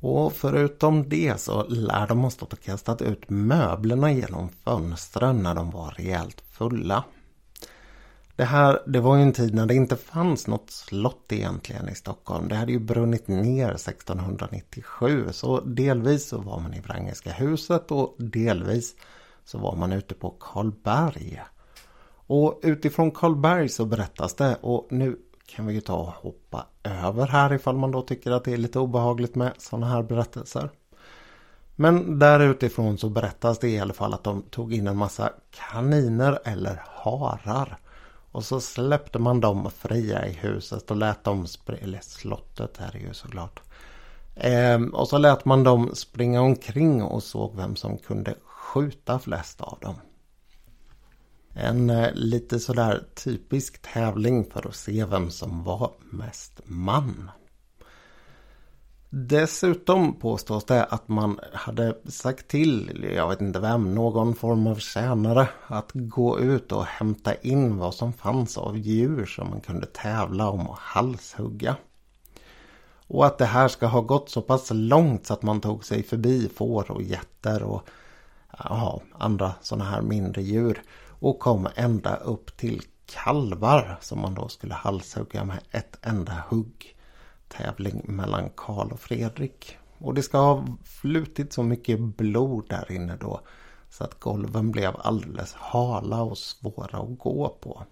Och 0.00 0.32
förutom 0.32 1.08
det 1.08 1.40
så 1.40 1.66
lär 1.68 2.06
de 2.06 2.20
ha 2.20 2.30
stått 2.30 2.52
och 2.52 2.62
kastat 2.62 3.02
ut 3.02 3.30
möblerna 3.30 4.12
genom 4.12 4.48
fönstren 4.48 5.42
när 5.42 5.54
de 5.54 5.70
var 5.70 5.90
rejält 5.90 6.40
fulla. 6.50 7.04
Det 8.36 8.44
här, 8.44 8.82
det 8.86 9.00
var 9.00 9.16
ju 9.16 9.22
en 9.22 9.32
tid 9.32 9.54
när 9.54 9.66
det 9.66 9.74
inte 9.74 9.96
fanns 9.96 10.46
något 10.46 10.70
slott 10.70 11.32
egentligen 11.32 11.88
i 11.88 11.94
Stockholm. 11.94 12.48
Det 12.48 12.54
hade 12.54 12.72
ju 12.72 12.78
brunnit 12.78 13.28
ner 13.28 13.70
1697 13.70 15.26
så 15.32 15.60
delvis 15.60 16.28
så 16.28 16.38
var 16.38 16.60
man 16.60 16.74
i 16.74 16.80
Wrangelska 16.80 17.32
huset 17.32 17.90
och 17.90 18.14
delvis 18.18 18.94
så 19.44 19.58
var 19.58 19.76
man 19.76 19.92
ute 19.92 20.14
på 20.14 20.30
Karlberg. 20.30 21.42
Och 22.26 22.60
utifrån 22.62 23.10
Karlberg 23.10 23.68
så 23.68 23.84
berättas 23.84 24.34
det 24.34 24.56
och 24.60 24.86
nu 24.90 25.18
kan 25.46 25.66
vi 25.66 25.74
ju 25.74 25.80
ta 25.80 25.96
och 25.96 26.06
hoppa 26.06 26.66
över 26.84 27.26
här 27.26 27.52
ifall 27.52 27.76
man 27.76 27.90
då 27.90 28.02
tycker 28.02 28.30
att 28.30 28.44
det 28.44 28.52
är 28.52 28.56
lite 28.56 28.78
obehagligt 28.78 29.34
med 29.34 29.52
sådana 29.58 29.86
här 29.86 30.02
berättelser. 30.02 30.70
Men 31.76 32.18
där 32.18 32.40
utifrån 32.40 32.98
så 32.98 33.08
berättas 33.08 33.58
det 33.58 33.68
i 33.68 33.80
alla 33.80 33.94
fall 33.94 34.14
att 34.14 34.24
de 34.24 34.42
tog 34.42 34.74
in 34.74 34.86
en 34.86 34.96
massa 34.96 35.32
kaniner 35.50 36.38
eller 36.44 36.82
harar. 36.86 37.78
Och 38.32 38.44
så 38.44 38.60
släppte 38.60 39.18
man 39.18 39.40
dem 39.40 39.70
fria 39.70 40.26
i 40.26 40.32
huset 40.32 40.90
och 40.90 40.96
lät 40.96 41.24
dem, 41.24 41.46
eller 41.80 42.00
slottet 42.02 42.76
här 42.76 42.96
är 42.96 43.00
ju 43.00 43.14
såklart. 43.14 43.60
Ehm, 44.36 44.94
och 44.94 45.08
så 45.08 45.18
lät 45.18 45.44
man 45.44 45.64
dem 45.64 45.90
springa 45.94 46.40
omkring 46.40 47.02
och 47.02 47.22
såg 47.22 47.56
vem 47.56 47.76
som 47.76 47.98
kunde 47.98 48.34
skjuta 48.44 49.18
flest 49.18 49.60
av 49.60 49.78
dem. 49.80 49.94
En 51.58 51.90
eh, 51.90 52.14
lite 52.14 52.60
sådär 52.60 53.02
typisk 53.14 53.82
tävling 53.82 54.44
för 54.50 54.68
att 54.68 54.76
se 54.76 55.04
vem 55.04 55.30
som 55.30 55.64
var 55.64 55.92
mest 56.10 56.60
man. 56.64 57.30
Dessutom 59.10 60.18
påstås 60.18 60.64
det 60.64 60.84
att 60.84 61.08
man 61.08 61.40
hade 61.52 61.96
sagt 62.08 62.48
till, 62.48 63.06
jag 63.16 63.28
vet 63.28 63.40
inte 63.40 63.60
vem, 63.60 63.94
någon 63.94 64.34
form 64.34 64.66
av 64.66 64.76
tjänare 64.76 65.48
att 65.66 65.90
gå 65.92 66.40
ut 66.40 66.72
och 66.72 66.84
hämta 66.84 67.34
in 67.34 67.76
vad 67.76 67.94
som 67.94 68.12
fanns 68.12 68.58
av 68.58 68.78
djur 68.78 69.26
som 69.26 69.50
man 69.50 69.60
kunde 69.60 69.86
tävla 69.86 70.50
om 70.50 70.68
och 70.68 70.78
halshugga. 70.78 71.76
Och 73.06 73.26
att 73.26 73.38
det 73.38 73.46
här 73.46 73.68
ska 73.68 73.86
ha 73.86 74.00
gått 74.00 74.30
så 74.30 74.42
pass 74.42 74.68
långt 74.70 75.26
så 75.26 75.32
att 75.32 75.42
man 75.42 75.60
tog 75.60 75.84
sig 75.84 76.02
förbi 76.02 76.48
får 76.48 76.90
och 76.90 77.02
getter 77.02 77.62
och 77.62 77.88
ja, 78.58 79.00
andra 79.18 79.54
sådana 79.62 79.84
här 79.84 80.02
mindre 80.02 80.42
djur 80.42 80.82
och 81.18 81.38
kom 81.38 81.68
ända 81.74 82.16
upp 82.16 82.56
till 82.56 82.82
kalvar 83.06 83.98
som 84.00 84.20
man 84.20 84.34
då 84.34 84.48
skulle 84.48 84.74
halshugga 84.74 85.44
med 85.44 85.58
ett 85.70 85.98
enda 86.02 86.44
hugg. 86.48 86.96
Tävling 87.48 88.02
mellan 88.04 88.50
Karl 88.56 88.92
och 88.92 89.00
Fredrik. 89.00 89.78
Och 89.98 90.14
det 90.14 90.22
ska 90.22 90.38
ha 90.38 90.66
flutit 90.84 91.52
så 91.52 91.62
mycket 91.62 92.00
blod 92.00 92.66
där 92.68 92.92
inne 92.92 93.16
då 93.16 93.40
så 93.90 94.04
att 94.04 94.20
golven 94.20 94.70
blev 94.70 94.96
alldeles 94.98 95.54
hala 95.54 96.22
och 96.22 96.38
svåra 96.38 96.98
att 96.98 97.18
gå 97.18 97.48
på. 97.60 97.84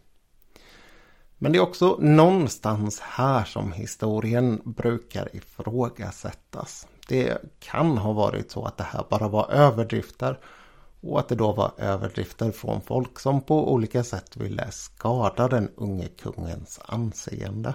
Men 1.39 1.53
det 1.53 1.59
är 1.59 1.63
också 1.63 1.97
någonstans 2.01 3.01
här 3.01 3.45
som 3.45 3.73
historien 3.73 4.61
brukar 4.65 5.37
ifrågasättas. 5.37 6.87
Det 7.09 7.39
kan 7.59 7.99
ha 7.99 8.13
varit 8.13 8.51
så 8.51 8.65
att 8.65 8.77
det 8.77 8.85
här 8.85 9.05
bara 9.11 9.29
var 9.29 9.51
överdrifter 9.51 10.39
och 11.07 11.21
att 11.21 11.29
det 11.29 11.35
då 11.35 11.53
var 11.53 11.73
överdrifter 11.79 12.51
från 12.51 12.81
folk 12.81 13.21
som 13.21 13.41
på 13.41 13.73
olika 13.73 14.05
sätt 14.05 14.37
ville 14.37 14.71
skada 14.71 15.49
den 15.49 15.71
unge 15.77 16.09
kungens 16.09 16.81
anseende. 16.87 17.75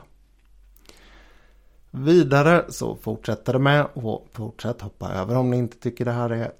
Vidare 1.92 2.66
så 2.70 2.96
fortsätter 2.96 3.54
det 3.54 3.60
med, 3.60 3.88
och 3.94 4.28
fortsätt 4.32 4.82
hoppa 4.82 5.12
över 5.12 5.36
om 5.36 5.50
ni 5.50 5.58
inte 5.58 5.78
tycker 5.78 6.06
det 6.06 6.12
här 6.12 6.30
är 6.30 6.52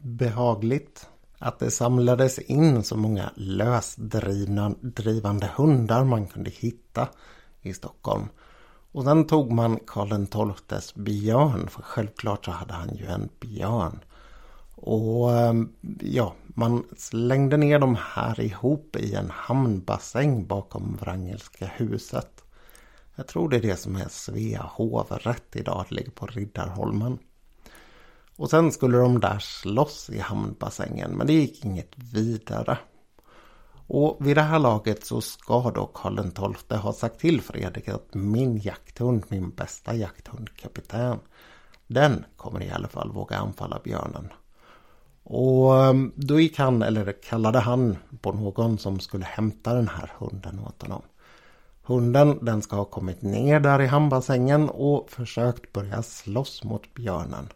behagligt, 0.00 1.08
att 1.38 1.58
det 1.58 1.70
samlades 1.70 2.38
in 2.38 2.82
så 2.82 2.96
många 2.96 3.30
lösdrivande 3.34 5.50
hundar 5.56 6.04
man 6.04 6.26
kunde 6.26 6.50
hitta 6.50 7.08
i 7.62 7.74
Stockholm. 7.74 8.28
Och 8.92 9.04
sen 9.04 9.26
tog 9.26 9.52
man 9.52 9.78
Karl 9.86 10.26
XIIs 10.26 10.94
björn, 10.94 11.68
för 11.68 11.82
självklart 11.82 12.44
så 12.44 12.50
hade 12.50 12.74
han 12.74 12.96
ju 12.96 13.06
en 13.06 13.28
björn. 13.40 14.00
Och 14.86 15.38
ehm, 15.38 15.72
ja, 16.00 16.34
man 16.46 16.84
slängde 16.96 17.56
ner 17.56 17.78
de 17.78 17.96
här 18.00 18.40
ihop 18.40 18.96
i 18.96 19.14
en 19.14 19.30
hamnbassäng 19.30 20.46
bakom 20.46 20.98
Wrangelska 21.00 21.66
huset. 21.66 22.44
Jag 23.14 23.26
tror 23.26 23.48
det 23.48 23.56
är 23.56 23.60
det 23.60 23.76
som 23.76 23.96
är 23.96 24.08
Svea 24.08 24.62
hovrätt 24.62 25.56
idag, 25.56 25.84
det 25.88 25.94
ligger 25.94 26.10
på 26.10 26.26
Riddarholmen. 26.26 27.18
Och 28.36 28.50
sen 28.50 28.72
skulle 28.72 28.98
de 28.98 29.20
där 29.20 29.38
slåss 29.38 30.10
i 30.10 30.18
hamnbassängen, 30.18 31.10
men 31.10 31.26
det 31.26 31.32
gick 31.32 31.64
inget 31.64 31.92
vidare. 32.12 32.78
Och 33.86 34.16
vid 34.20 34.36
det 34.36 34.42
här 34.42 34.58
laget 34.58 35.06
så 35.06 35.20
ska 35.20 35.70
då 35.70 35.86
Karl 35.86 36.54
XII 36.54 36.78
ha 36.78 36.92
sagt 36.92 37.20
till 37.20 37.40
Fredrik 37.40 37.88
att 37.88 38.14
min 38.14 38.58
jakthund, 38.58 39.24
min 39.28 39.50
bästa 39.50 39.94
jakthund, 39.94 40.56
kapten, 40.56 41.18
den 41.86 42.24
kommer 42.36 42.62
i 42.62 42.70
alla 42.70 42.88
fall 42.88 43.12
våga 43.12 43.36
anfalla 43.36 43.80
björnen. 43.84 44.28
Och 45.28 45.84
ehm, 45.84 46.12
då 46.16 46.40
gick 46.40 46.58
han, 46.58 46.82
eller 46.82 47.12
kallade 47.22 47.58
han 47.58 47.96
på 48.20 48.32
någon 48.32 48.78
som 48.78 49.00
skulle 49.00 49.24
hämta 49.24 49.74
den 49.74 49.88
här 49.88 50.12
hunden 50.18 50.60
åt 50.66 50.82
honom. 50.82 51.02
Hunden 51.82 52.38
den 52.42 52.62
ska 52.62 52.76
ha 52.76 52.84
kommit 52.84 53.22
ner 53.22 53.60
där 53.60 53.82
i 53.82 53.86
hamnbassängen 53.86 54.68
och 54.68 55.10
försökt 55.10 55.72
börja 55.72 56.02
slåss 56.02 56.64
mot 56.64 56.94
björnen. 56.94 57.48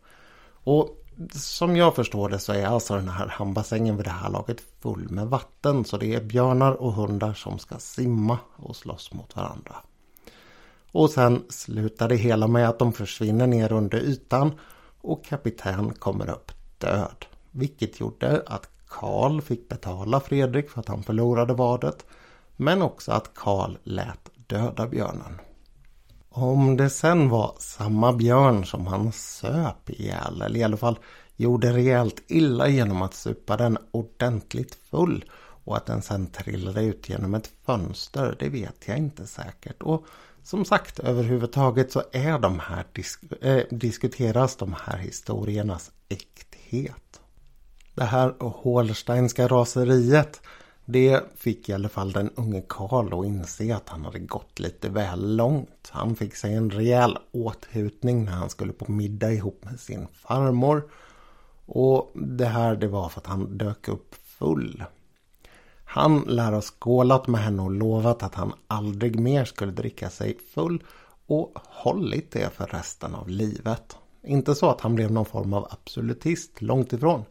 Och 0.64 0.88
som 1.32 1.76
jag 1.76 1.94
förstår 1.94 2.28
det 2.28 2.38
så 2.38 2.52
är 2.52 2.66
alltså 2.66 2.96
den 2.96 3.08
här 3.08 3.26
hamnbassängen 3.26 3.96
vid 3.96 4.06
det 4.06 4.10
här 4.10 4.30
laget 4.30 4.60
full 4.80 5.10
med 5.10 5.26
vatten. 5.26 5.84
Så 5.84 5.96
det 5.96 6.14
är 6.14 6.20
björnar 6.20 6.72
och 6.72 6.92
hundar 6.92 7.34
som 7.34 7.58
ska 7.58 7.78
simma 7.78 8.38
och 8.56 8.76
slåss 8.76 9.12
mot 9.12 9.36
varandra. 9.36 9.76
Och 10.92 11.10
sen 11.10 11.42
slutar 11.48 12.08
det 12.08 12.16
hela 12.16 12.46
med 12.46 12.68
att 12.68 12.78
de 12.78 12.92
försvinner 12.92 13.46
ner 13.46 13.72
under 13.72 13.98
ytan 13.98 14.52
och 15.00 15.24
kapten 15.24 15.94
kommer 15.94 16.30
upp 16.30 16.52
död. 16.78 17.26
Vilket 17.50 18.00
gjorde 18.00 18.42
att 18.46 18.70
Karl 18.88 19.40
fick 19.40 19.68
betala 19.68 20.20
Fredrik 20.20 20.70
för 20.70 20.80
att 20.80 20.88
han 20.88 21.02
förlorade 21.02 21.54
vadet. 21.54 22.06
Men 22.56 22.82
också 22.82 23.12
att 23.12 23.34
Karl 23.34 23.76
lät 23.82 24.30
döda 24.46 24.86
björnen. 24.86 25.38
Om 26.28 26.76
det 26.76 26.90
sen 26.90 27.28
var 27.28 27.54
samma 27.58 28.12
björn 28.12 28.64
som 28.64 28.86
han 28.86 29.12
söp 29.12 29.90
ihjäl, 29.90 30.42
eller 30.42 30.60
i 30.60 30.62
alla 30.62 30.76
fall 30.76 30.98
gjorde 31.36 31.72
rejält 31.72 32.22
illa 32.26 32.68
genom 32.68 33.02
att 33.02 33.14
supa 33.14 33.56
den 33.56 33.78
ordentligt 33.90 34.74
full 34.74 35.24
och 35.64 35.76
att 35.76 35.86
den 35.86 36.02
sen 36.02 36.26
trillade 36.26 36.82
ut 36.82 37.08
genom 37.08 37.34
ett 37.34 37.50
fönster, 37.66 38.36
det 38.38 38.48
vet 38.48 38.88
jag 38.88 38.98
inte 38.98 39.26
säkert. 39.26 39.82
Och 39.82 40.06
som 40.42 40.64
sagt, 40.64 40.98
överhuvudtaget 40.98 41.92
så 41.92 42.02
är 42.12 42.38
de 42.38 42.58
här 42.58 42.84
disk 42.92 43.20
äh, 43.40 43.52
eh, 43.52 43.64
diskuteras 43.70 44.56
de 44.56 44.74
här 44.84 44.98
historiernas 44.98 45.90
äkthet. 46.08 47.19
Det 47.94 48.04
här 48.04 48.34
Holsteinska 48.40 49.48
raseriet 49.48 50.40
det 50.84 51.22
fick 51.36 51.68
i 51.68 51.72
alla 51.72 51.88
fall 51.88 52.12
den 52.12 52.30
unge 52.34 52.62
Karl 52.68 53.20
att 53.20 53.26
inse 53.26 53.76
att 53.76 53.88
han 53.88 54.04
hade 54.04 54.18
gått 54.18 54.58
lite 54.58 54.88
väl 54.88 55.36
långt. 55.36 55.90
Han 55.90 56.16
fick 56.16 56.34
sig 56.34 56.54
en 56.54 56.70
rejäl 56.70 57.18
åthutning 57.32 58.24
när 58.24 58.32
han 58.32 58.50
skulle 58.50 58.72
på 58.72 58.92
middag 58.92 59.32
ihop 59.32 59.64
med 59.64 59.80
sin 59.80 60.06
farmor. 60.12 60.90
Och 61.66 62.10
det 62.14 62.46
här 62.46 62.76
det 62.76 62.88
var 62.88 63.08
för 63.08 63.20
att 63.20 63.26
han 63.26 63.58
dök 63.58 63.88
upp 63.88 64.14
full. 64.14 64.84
Han 65.84 66.20
lär 66.20 66.52
ha 66.52 66.60
skålat 66.60 67.26
med 67.26 67.40
henne 67.40 67.62
och 67.62 67.70
lovat 67.70 68.22
att 68.22 68.34
han 68.34 68.52
aldrig 68.66 69.20
mer 69.20 69.44
skulle 69.44 69.72
dricka 69.72 70.10
sig 70.10 70.38
full 70.54 70.82
och 71.26 71.52
hållit 71.54 72.30
det 72.30 72.50
för 72.54 72.66
resten 72.66 73.14
av 73.14 73.28
livet. 73.28 73.96
Inte 74.22 74.54
så 74.54 74.70
att 74.70 74.80
han 74.80 74.94
blev 74.94 75.12
någon 75.12 75.24
form 75.24 75.52
av 75.52 75.68
absolutist, 75.70 76.62
långt 76.62 76.92
ifrån. 76.92 77.24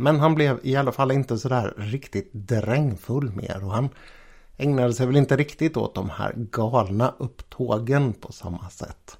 Men 0.00 0.20
han 0.20 0.34
blev 0.34 0.60
i 0.62 0.76
alla 0.76 0.92
fall 0.92 1.12
inte 1.12 1.38
sådär 1.38 1.74
riktigt 1.76 2.30
drängfull 2.32 3.30
mer 3.30 3.64
och 3.64 3.72
han 3.72 3.88
ägnade 4.56 4.94
sig 4.94 5.06
väl 5.06 5.16
inte 5.16 5.36
riktigt 5.36 5.76
åt 5.76 5.94
de 5.94 6.10
här 6.10 6.32
galna 6.36 7.14
upptågen 7.18 8.12
på 8.12 8.32
samma 8.32 8.70
sätt. 8.70 9.18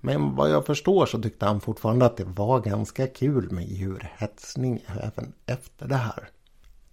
Men 0.00 0.34
vad 0.34 0.50
jag 0.50 0.66
förstår 0.66 1.06
så 1.06 1.22
tyckte 1.22 1.46
han 1.46 1.60
fortfarande 1.60 2.06
att 2.06 2.16
det 2.16 2.24
var 2.24 2.60
ganska 2.60 3.06
kul 3.06 3.50
med 3.50 3.68
djurhetsning 3.68 4.84
även 5.02 5.32
efter 5.46 5.88
det 5.88 5.96
här. 5.96 6.28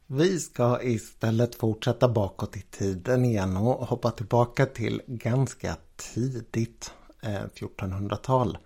Vi 0.07 0.39
ska 0.39 0.81
istället 0.81 1.55
fortsätta 1.55 2.07
bakåt 2.09 2.57
i 2.57 2.61
tiden 2.61 3.25
igen 3.25 3.57
och 3.57 3.87
hoppa 3.87 4.11
tillbaka 4.11 4.65
till 4.65 5.01
ganska 5.07 5.75
tidigt 6.13 6.93
eh, 7.21 7.29
1400-tal. 7.29 8.57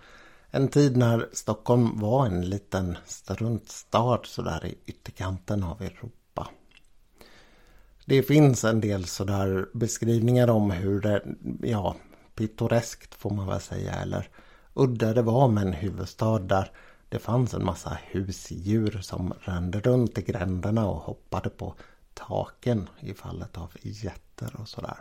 En 0.55 0.67
tid 0.67 0.97
när 0.97 1.29
Stockholm 1.33 1.99
var 1.99 2.25
en 2.25 2.49
liten 2.49 2.97
struntstad 3.05 4.19
sådär 4.23 4.65
i 4.65 4.77
ytterkanten 4.85 5.63
av 5.63 5.81
Europa. 5.81 6.47
Det 8.05 8.23
finns 8.23 8.63
en 8.63 8.81
del 8.81 9.05
sådär 9.05 9.69
beskrivningar 9.73 10.49
om 10.49 10.71
hur 10.71 11.01
det, 11.01 11.23
ja, 11.61 11.95
pittoreskt 12.35 13.15
får 13.15 13.29
man 13.29 13.47
väl 13.47 13.61
säga, 13.61 13.93
eller 13.93 14.29
udda 14.73 15.13
det 15.13 15.21
var 15.21 15.47
med 15.47 15.67
en 15.67 15.73
huvudstad 15.73 16.39
där 16.39 16.71
det 17.09 17.19
fanns 17.19 17.53
en 17.53 17.65
massa 17.65 17.97
husdjur 18.03 18.99
som 19.01 19.33
rände 19.41 19.79
runt 19.79 20.17
i 20.17 20.21
gränderna 20.21 20.87
och 20.87 21.01
hoppade 21.01 21.49
på 21.49 21.75
taken 22.13 22.89
i 22.99 23.13
fallet 23.13 23.57
av 23.57 23.71
getter 23.81 24.55
och 24.61 24.67
sådär. 24.67 24.97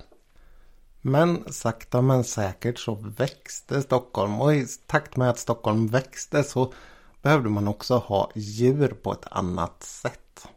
Men 1.06 1.52
sakta 1.52 2.02
men 2.02 2.24
säkert 2.24 2.78
så 2.78 2.94
växte 2.94 3.82
Stockholm 3.82 4.40
och 4.40 4.54
i 4.54 4.66
takt 4.86 5.16
med 5.16 5.30
att 5.30 5.38
Stockholm 5.38 5.86
växte 5.86 6.42
så 6.42 6.72
behövde 7.22 7.48
man 7.48 7.68
också 7.68 7.96
ha 7.96 8.30
djur 8.34 8.88
på 8.88 9.12
ett 9.12 9.26
annat 9.30 9.82
sätt. 9.82 10.48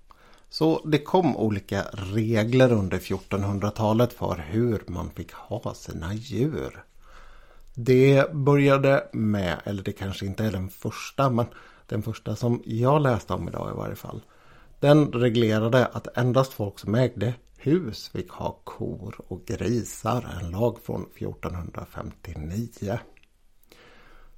Så 0.49 0.81
det 0.85 0.97
kom 0.97 1.37
olika 1.37 1.83
regler 1.91 2.71
under 2.71 2.97
1400-talet 2.97 4.13
för 4.13 4.45
hur 4.49 4.83
man 4.87 5.09
fick 5.09 5.33
ha 5.33 5.73
sina 5.73 6.13
djur. 6.13 6.83
Det 7.73 8.33
började 8.33 9.07
med, 9.13 9.61
eller 9.63 9.83
det 9.83 9.91
kanske 9.91 10.25
inte 10.25 10.45
är 10.45 10.51
den 10.51 10.69
första, 10.69 11.29
men 11.29 11.45
den 11.87 12.03
första 12.03 12.35
som 12.35 12.61
jag 12.65 13.01
läste 13.01 13.33
om 13.33 13.47
idag 13.47 13.71
i 13.73 13.77
varje 13.77 13.95
fall. 13.95 14.21
Den 14.79 15.11
reglerade 15.11 15.85
att 15.85 16.17
endast 16.17 16.53
folk 16.53 16.79
som 16.79 16.95
ägde 16.95 17.33
hus 17.67 18.09
fick 18.09 18.31
ha 18.31 18.59
kor 18.63 19.15
och 19.27 19.45
grisar, 19.45 20.39
en 20.41 20.51
lag 20.51 20.79
från 20.83 21.01
1459. 21.01 22.99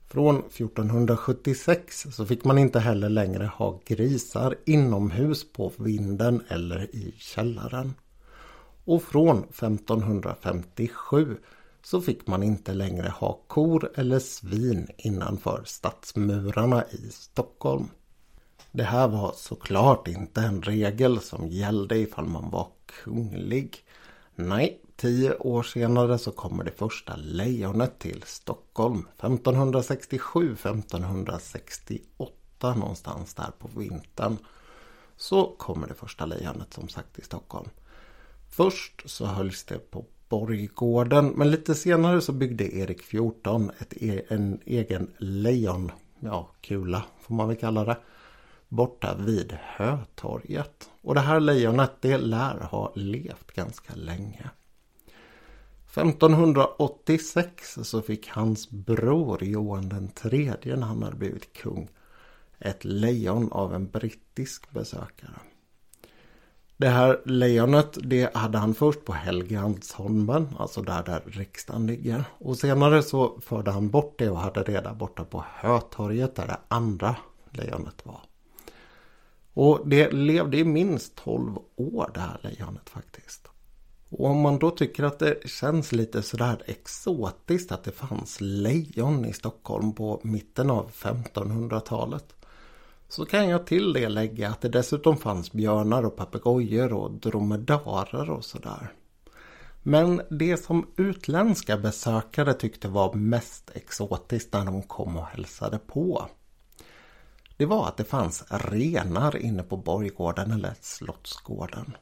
Från 0.07 0.39
1476 0.39 2.05
så 2.11 2.25
fick 2.25 2.43
man 2.43 2.57
inte 2.57 2.79
heller 2.79 3.09
längre 3.09 3.45
ha 3.45 3.81
grisar 3.85 4.55
inomhus 4.65 5.51
på 5.51 5.71
vinden 5.77 6.43
eller 6.47 6.95
i 6.95 7.13
källaren. 7.17 7.93
Och 8.85 9.03
från 9.03 9.37
1557 9.43 11.37
så 11.83 12.01
fick 12.01 12.27
man 12.27 12.43
inte 12.43 12.73
längre 12.73 13.09
ha 13.09 13.39
kor 13.47 13.91
eller 13.95 14.19
svin 14.19 14.87
innanför 14.97 15.61
stadsmurarna 15.65 16.83
i 16.91 17.09
Stockholm. 17.11 17.87
Det 18.71 18.83
här 18.83 19.07
var 19.07 19.33
såklart 19.35 20.07
inte 20.07 20.41
en 20.41 20.61
regel 20.61 21.19
som 21.19 21.47
gällde 21.47 21.97
ifall 21.97 22.25
man 22.25 22.49
var 22.49 22.67
kunglig. 23.03 23.77
Nej, 24.35 24.81
tio 24.95 25.35
år 25.35 25.63
senare 25.63 26.17
så 26.17 26.31
kommer 26.31 26.63
det 26.63 26.71
första 26.71 27.15
lejonet 27.15 27.99
till 27.99 28.23
Stockholm. 28.25 29.07
1567-1568 29.17 32.01
någonstans 32.61 33.33
där 33.33 33.51
på 33.59 33.69
vintern. 33.79 34.37
Så 35.17 35.55
kommer 35.57 35.87
det 35.87 35.93
första 35.93 36.25
lejonet 36.25 36.73
som 36.73 36.89
sagt 36.89 37.15
till 37.15 37.23
Stockholm. 37.23 37.69
Först 38.49 39.03
så 39.05 39.25
hölls 39.25 39.63
det 39.63 39.91
på 39.91 40.05
Borggården 40.29 41.27
men 41.27 41.51
lite 41.51 41.75
senare 41.75 42.21
så 42.21 42.31
byggde 42.31 42.75
Erik 42.75 43.01
XIV 43.01 43.71
ett 43.79 43.93
e 43.93 44.21
en 44.27 44.59
egen 44.65 45.11
lejon, 45.17 45.91
ja 46.19 46.49
kula 46.61 47.03
får 47.21 47.35
man 47.35 47.47
väl 47.47 47.57
kalla 47.57 47.85
det 47.85 47.97
borta 48.69 49.15
vid 49.19 49.57
Hötorget. 49.61 50.89
Och 51.01 51.15
det 51.15 51.21
här 51.21 51.39
lejonet 51.39 51.91
det 52.01 52.17
lär 52.17 52.59
ha 52.59 52.91
levt 52.95 53.51
ganska 53.51 53.95
länge. 53.95 54.49
1586 55.89 57.77
så 57.83 58.01
fick 58.01 58.29
hans 58.29 58.69
bror 58.69 59.43
Johan 59.43 59.89
den 59.89 60.07
tredje 60.07 60.75
när 60.75 60.87
han 60.87 61.03
hade 61.03 61.15
blivit 61.15 61.53
kung 61.53 61.89
ett 62.59 62.85
lejon 62.85 63.51
av 63.51 63.73
en 63.73 63.89
brittisk 63.89 64.71
besökare. 64.71 65.39
Det 66.77 66.89
här 66.89 67.21
lejonet 67.25 67.97
det 68.03 68.35
hade 68.35 68.57
han 68.57 68.73
först 68.73 69.05
på 69.05 69.13
Helgeandsholmen, 69.13 70.47
alltså 70.57 70.81
där 70.81 71.03
där 71.03 71.21
riksdagen 71.25 71.87
ligger. 71.87 72.23
Och 72.37 72.57
senare 72.57 73.03
så 73.03 73.39
förde 73.41 73.71
han 73.71 73.89
bort 73.89 74.19
det 74.19 74.29
och 74.29 74.39
hade 74.39 74.63
det 74.63 74.81
där 74.81 74.93
borta 74.93 75.23
på 75.23 75.43
Hötorget 75.47 76.35
där 76.35 76.47
det 76.47 76.57
andra 76.67 77.15
lejonet 77.51 78.05
var. 78.05 78.28
Och 79.59 79.89
det 79.89 80.11
levde 80.11 80.57
i 80.57 80.63
minst 80.63 81.15
12 81.15 81.57
år 81.75 82.11
det 82.13 82.19
här 82.19 82.39
lejonet 82.43 82.89
faktiskt. 82.89 83.47
Och 84.09 84.25
om 84.25 84.41
man 84.41 84.59
då 84.59 84.71
tycker 84.71 85.03
att 85.03 85.19
det 85.19 85.49
känns 85.49 85.91
lite 85.91 86.21
sådär 86.21 86.61
exotiskt 86.65 87.71
att 87.71 87.83
det 87.83 87.91
fanns 87.91 88.37
lejon 88.41 89.25
i 89.25 89.33
Stockholm 89.33 89.93
på 89.93 90.21
mitten 90.23 90.69
av 90.69 90.91
1500-talet. 90.91 92.35
Så 93.07 93.25
kan 93.25 93.49
jag 93.49 93.67
till 93.67 93.93
det 93.93 94.09
lägga 94.09 94.49
att 94.49 94.61
det 94.61 94.69
dessutom 94.69 95.17
fanns 95.17 95.51
björnar 95.51 96.03
och 96.03 96.15
papegojor 96.15 96.93
och 96.93 97.11
dromedarer 97.11 98.29
och 98.29 98.45
sådär. 98.45 98.93
Men 99.83 100.21
det 100.29 100.57
som 100.57 100.87
utländska 100.95 101.77
besökare 101.77 102.53
tyckte 102.53 102.87
var 102.87 103.13
mest 103.13 103.71
exotiskt 103.73 104.53
när 104.53 104.65
de 104.65 104.81
kom 104.81 105.17
och 105.17 105.25
hälsade 105.25 105.79
på 105.79 106.29
det 107.59 107.65
var 107.65 107.87
att 107.87 107.97
det 107.97 108.03
fanns 108.03 108.43
renar 108.49 109.37
inne 109.37 109.63
på 109.63 109.77
borggården 109.77 110.51
eller 110.51 110.73
slottsgården. 110.81 111.97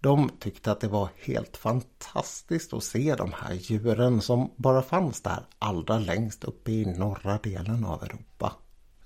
De 0.00 0.30
tyckte 0.38 0.72
att 0.72 0.80
det 0.80 0.88
var 0.88 1.08
helt 1.16 1.56
fantastiskt 1.56 2.72
att 2.72 2.84
se 2.84 3.14
de 3.14 3.32
här 3.32 3.54
djuren 3.54 4.20
som 4.20 4.50
bara 4.56 4.82
fanns 4.82 5.20
där 5.20 5.42
allra 5.58 5.98
längst 5.98 6.44
uppe 6.44 6.72
i 6.72 6.84
norra 6.84 7.38
delen 7.38 7.84
av 7.84 8.02
Europa. 8.02 8.52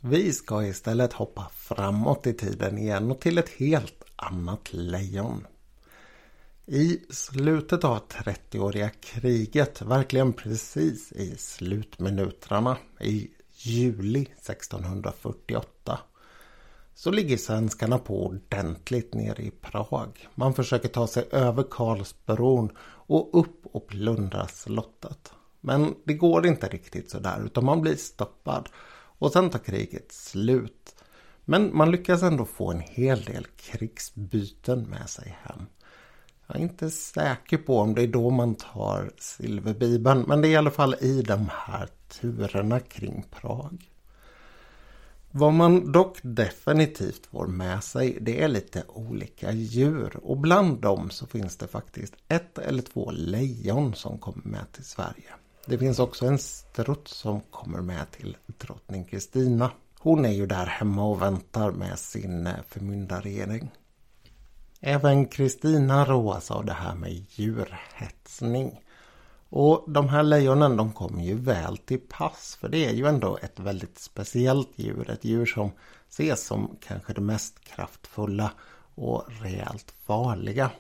Vi 0.01 0.33
ska 0.33 0.65
istället 0.65 1.13
hoppa 1.13 1.51
framåt 1.55 2.27
i 2.27 2.33
tiden 2.33 2.79
igen 2.79 3.11
och 3.11 3.21
till 3.21 3.39
ett 3.39 3.49
helt 3.49 4.05
annat 4.17 4.73
lejon. 4.73 5.47
I 6.67 7.01
slutet 7.11 7.85
av 7.85 8.01
30-åriga 8.09 8.91
kriget, 8.91 9.83
verkligen 9.83 10.33
precis 10.33 11.13
i 11.13 11.37
slutminuterna, 11.37 12.77
i 13.01 13.31
juli 13.67 14.21
1648 14.21 15.99
så 16.95 17.11
ligger 17.11 17.37
svenskarna 17.37 17.99
på 17.99 18.27
ordentligt 18.27 19.15
nere 19.15 19.43
i 19.43 19.51
Prag. 19.51 20.29
Man 20.35 20.55
försöker 20.55 20.89
ta 20.89 21.07
sig 21.07 21.25
över 21.31 21.63
Karlsbron 21.71 22.71
och 23.07 23.41
upp 23.41 23.67
och 23.73 23.87
plundra 23.87 24.49
slottet. 24.49 25.33
Men 25.61 25.95
det 26.05 26.15
går 26.15 26.47
inte 26.47 26.69
riktigt 26.69 27.11
sådär 27.11 27.43
utan 27.47 27.65
man 27.65 27.81
blir 27.81 27.97
stoppad. 27.97 28.69
Och 29.19 29.33
sen 29.33 29.51
tar 29.51 29.59
kriget 29.59 30.13
slut. 30.13 30.95
Men 31.45 31.77
man 31.77 31.91
lyckas 31.91 32.23
ändå 32.23 32.45
få 32.45 32.73
en 32.73 32.81
hel 32.81 33.25
del 33.25 33.47
krigsbyten 33.57 34.83
med 34.83 35.11
sig 35.11 35.39
hem. 35.43 35.67
Jag 36.47 36.57
är 36.57 36.61
inte 36.61 36.91
säker 36.91 37.59
på 37.59 37.79
om 37.79 37.95
det 37.95 38.03
är 38.03 38.07
då 38.07 38.31
man 38.31 38.55
tar 38.55 39.11
silverbibeln 39.19 40.25
men 40.29 40.41
det 40.41 40.49
är 40.49 40.51
i 40.51 40.57
alla 40.57 40.71
fall 40.71 40.95
i 41.01 41.23
de 41.23 41.51
här 41.53 41.89
turerna 42.21 42.81
kring 42.81 43.25
Prag. 43.31 43.91
Vad 45.31 45.53
man 45.53 45.93
dock 45.93 46.19
definitivt 46.23 47.27
får 47.27 47.47
med 47.47 47.85
sig 47.85 48.19
det 48.21 48.43
är 48.43 48.49
lite 48.49 48.85
olika 48.89 49.53
djur 49.53 50.17
och 50.23 50.37
bland 50.37 50.81
dem 50.81 51.11
så 51.11 51.27
finns 51.27 51.57
det 51.57 51.67
faktiskt 51.67 52.15
ett 52.29 52.59
eller 52.59 52.83
två 52.83 53.11
lejon 53.11 53.95
som 53.95 54.19
kommer 54.19 54.45
med 54.45 54.73
till 54.73 54.85
Sverige. 54.85 55.31
Det 55.67 55.79
finns 55.79 55.99
också 55.99 56.27
en 56.27 56.39
struts 56.39 57.13
som 57.13 57.41
kommer 57.41 57.81
med 57.81 58.11
till 58.11 58.37
drottning 58.47 59.05
Kristina. 59.05 59.71
Hon 59.99 60.25
är 60.25 60.33
ju 60.33 60.47
där 60.47 60.67
hemma 60.67 61.05
och 61.05 61.23
väntar 61.23 61.71
med 61.71 61.99
sin 61.99 62.47
eh, 62.47 62.55
förmyndarregering. 62.69 63.71
Även 64.81 65.27
Kristina 65.27 66.05
roas 66.05 66.51
av 66.51 66.65
det 66.65 66.73
här 66.73 66.95
med 66.95 67.27
djurhetsning. 67.31 68.81
Och 69.57 69.85
de 69.87 70.09
här 70.09 70.23
lejonen 70.23 70.77
de 70.77 70.93
kommer 70.93 71.23
ju 71.23 71.35
väl 71.35 71.77
till 71.77 72.01
pass 72.01 72.57
för 72.61 72.69
det 72.69 72.87
är 72.87 72.93
ju 72.93 73.07
ändå 73.07 73.39
ett 73.43 73.61
väldigt 73.61 73.99
speciellt 73.99 74.71
djur. 74.77 75.11
Ett 75.11 75.25
djur 75.25 75.47
som 75.47 75.71
ses 76.09 76.47
som 76.47 76.77
kanske 76.81 77.13
det 77.13 77.21
mest 77.21 77.65
kraftfulla 77.65 78.53
och 78.95 79.25
rejält 79.29 79.95
farliga. 80.05 80.71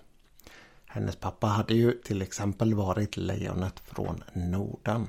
Hennes 0.87 1.17
pappa 1.17 1.47
hade 1.47 1.75
ju 1.75 1.93
till 1.93 2.23
exempel 2.23 2.75
varit 2.75 3.17
lejonet 3.17 3.81
från 3.81 4.25
Norden. 4.33 5.07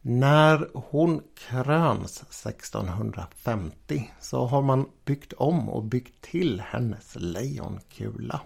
När 0.00 0.68
hon 0.74 1.22
kröns 1.34 2.22
1650 2.46 4.12
så 4.20 4.46
har 4.46 4.62
man 4.62 4.88
byggt 5.04 5.32
om 5.32 5.68
och 5.68 5.84
byggt 5.84 6.20
till 6.20 6.62
hennes 6.66 7.16
lejonkula. 7.16 8.40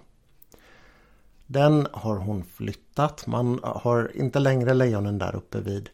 Den 1.50 1.86
har 1.92 2.16
hon 2.16 2.44
flyttat. 2.44 3.26
Man 3.26 3.60
har 3.62 4.16
inte 4.16 4.38
längre 4.38 4.74
lejonen 4.74 5.18
där 5.18 5.36
uppe 5.36 5.60
vid 5.60 5.90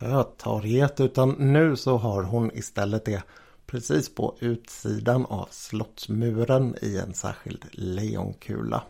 Ötorget 0.00 1.00
utan 1.00 1.30
nu 1.38 1.76
så 1.76 1.96
har 1.96 2.22
hon 2.22 2.50
istället 2.54 3.04
det 3.04 3.22
precis 3.66 4.14
på 4.14 4.34
utsidan 4.40 5.26
av 5.26 5.48
slottsmuren 5.50 6.76
i 6.82 6.98
en 6.98 7.14
särskild 7.14 7.64
lejonkula. 7.72 8.82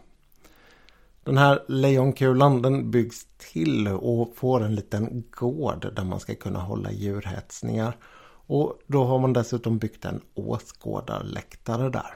Den 1.24 1.38
här 1.38 1.64
lejonkulan 1.68 2.62
den 2.62 2.90
byggs 2.90 3.26
till 3.52 3.88
och 3.88 4.36
får 4.36 4.62
en 4.62 4.74
liten 4.74 5.24
gård 5.30 5.94
där 5.96 6.04
man 6.04 6.20
ska 6.20 6.34
kunna 6.34 6.58
hålla 6.58 6.92
djurhetsningar. 6.92 7.96
Och 8.46 8.78
då 8.86 9.04
har 9.04 9.18
man 9.18 9.32
dessutom 9.32 9.78
byggt 9.78 10.04
en 10.04 10.20
åskådarläktare 10.34 11.90
där. 11.90 12.14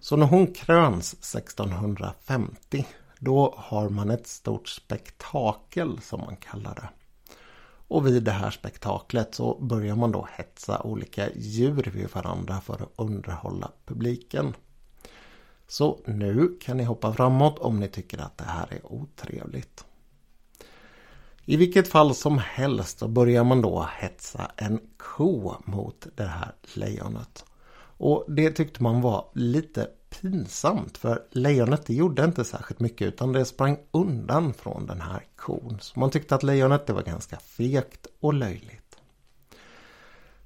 Så 0.00 0.16
när 0.16 0.26
hon 0.26 0.46
kröns 0.46 1.12
1650 1.12 2.86
då 3.18 3.54
har 3.56 3.88
man 3.88 4.10
ett 4.10 4.26
stort 4.26 4.68
spektakel 4.68 6.00
som 6.00 6.20
man 6.20 6.36
kallar 6.36 6.74
det. 6.74 6.88
Och 7.88 8.06
vid 8.06 8.22
det 8.22 8.30
här 8.30 8.50
spektaklet 8.50 9.34
så 9.34 9.58
börjar 9.60 9.96
man 9.96 10.12
då 10.12 10.28
hetsa 10.32 10.82
olika 10.82 11.28
djur 11.34 11.90
vid 11.94 12.10
varandra 12.14 12.60
för 12.60 12.74
att 12.74 12.92
underhålla 12.96 13.70
publiken. 13.86 14.54
Så 15.68 15.98
nu 16.06 16.58
kan 16.60 16.76
ni 16.76 16.84
hoppa 16.84 17.12
framåt 17.12 17.58
om 17.58 17.80
ni 17.80 17.88
tycker 17.88 18.18
att 18.18 18.38
det 18.38 18.44
här 18.44 18.66
är 18.70 18.92
otrevligt. 18.92 19.84
I 21.44 21.56
vilket 21.56 21.88
fall 21.88 22.14
som 22.14 22.38
helst 22.38 22.98
så 22.98 23.08
börjar 23.08 23.44
man 23.44 23.62
då 23.62 23.88
hetsa 23.98 24.50
en 24.56 24.80
ko 24.96 25.54
mot 25.64 26.06
det 26.14 26.26
här 26.26 26.52
lejonet. 26.74 27.44
Och 28.00 28.24
det 28.28 28.50
tyckte 28.50 28.82
man 28.82 29.00
var 29.00 29.28
lite 29.34 29.88
pinsamt 30.10 30.98
för 30.98 31.22
lejonet 31.30 31.86
det 31.86 31.94
gjorde 31.94 32.24
inte 32.24 32.44
särskilt 32.44 32.80
mycket 32.80 33.08
utan 33.08 33.32
det 33.32 33.44
sprang 33.44 33.78
undan 33.90 34.54
från 34.54 34.86
den 34.86 35.00
här 35.00 35.26
kon. 35.36 35.78
Så 35.80 36.00
man 36.00 36.10
tyckte 36.10 36.34
att 36.34 36.42
lejonet 36.42 36.86
det 36.86 36.92
var 36.92 37.02
ganska 37.02 37.38
fegt 37.38 38.06
och 38.20 38.34
löjligt. 38.34 38.96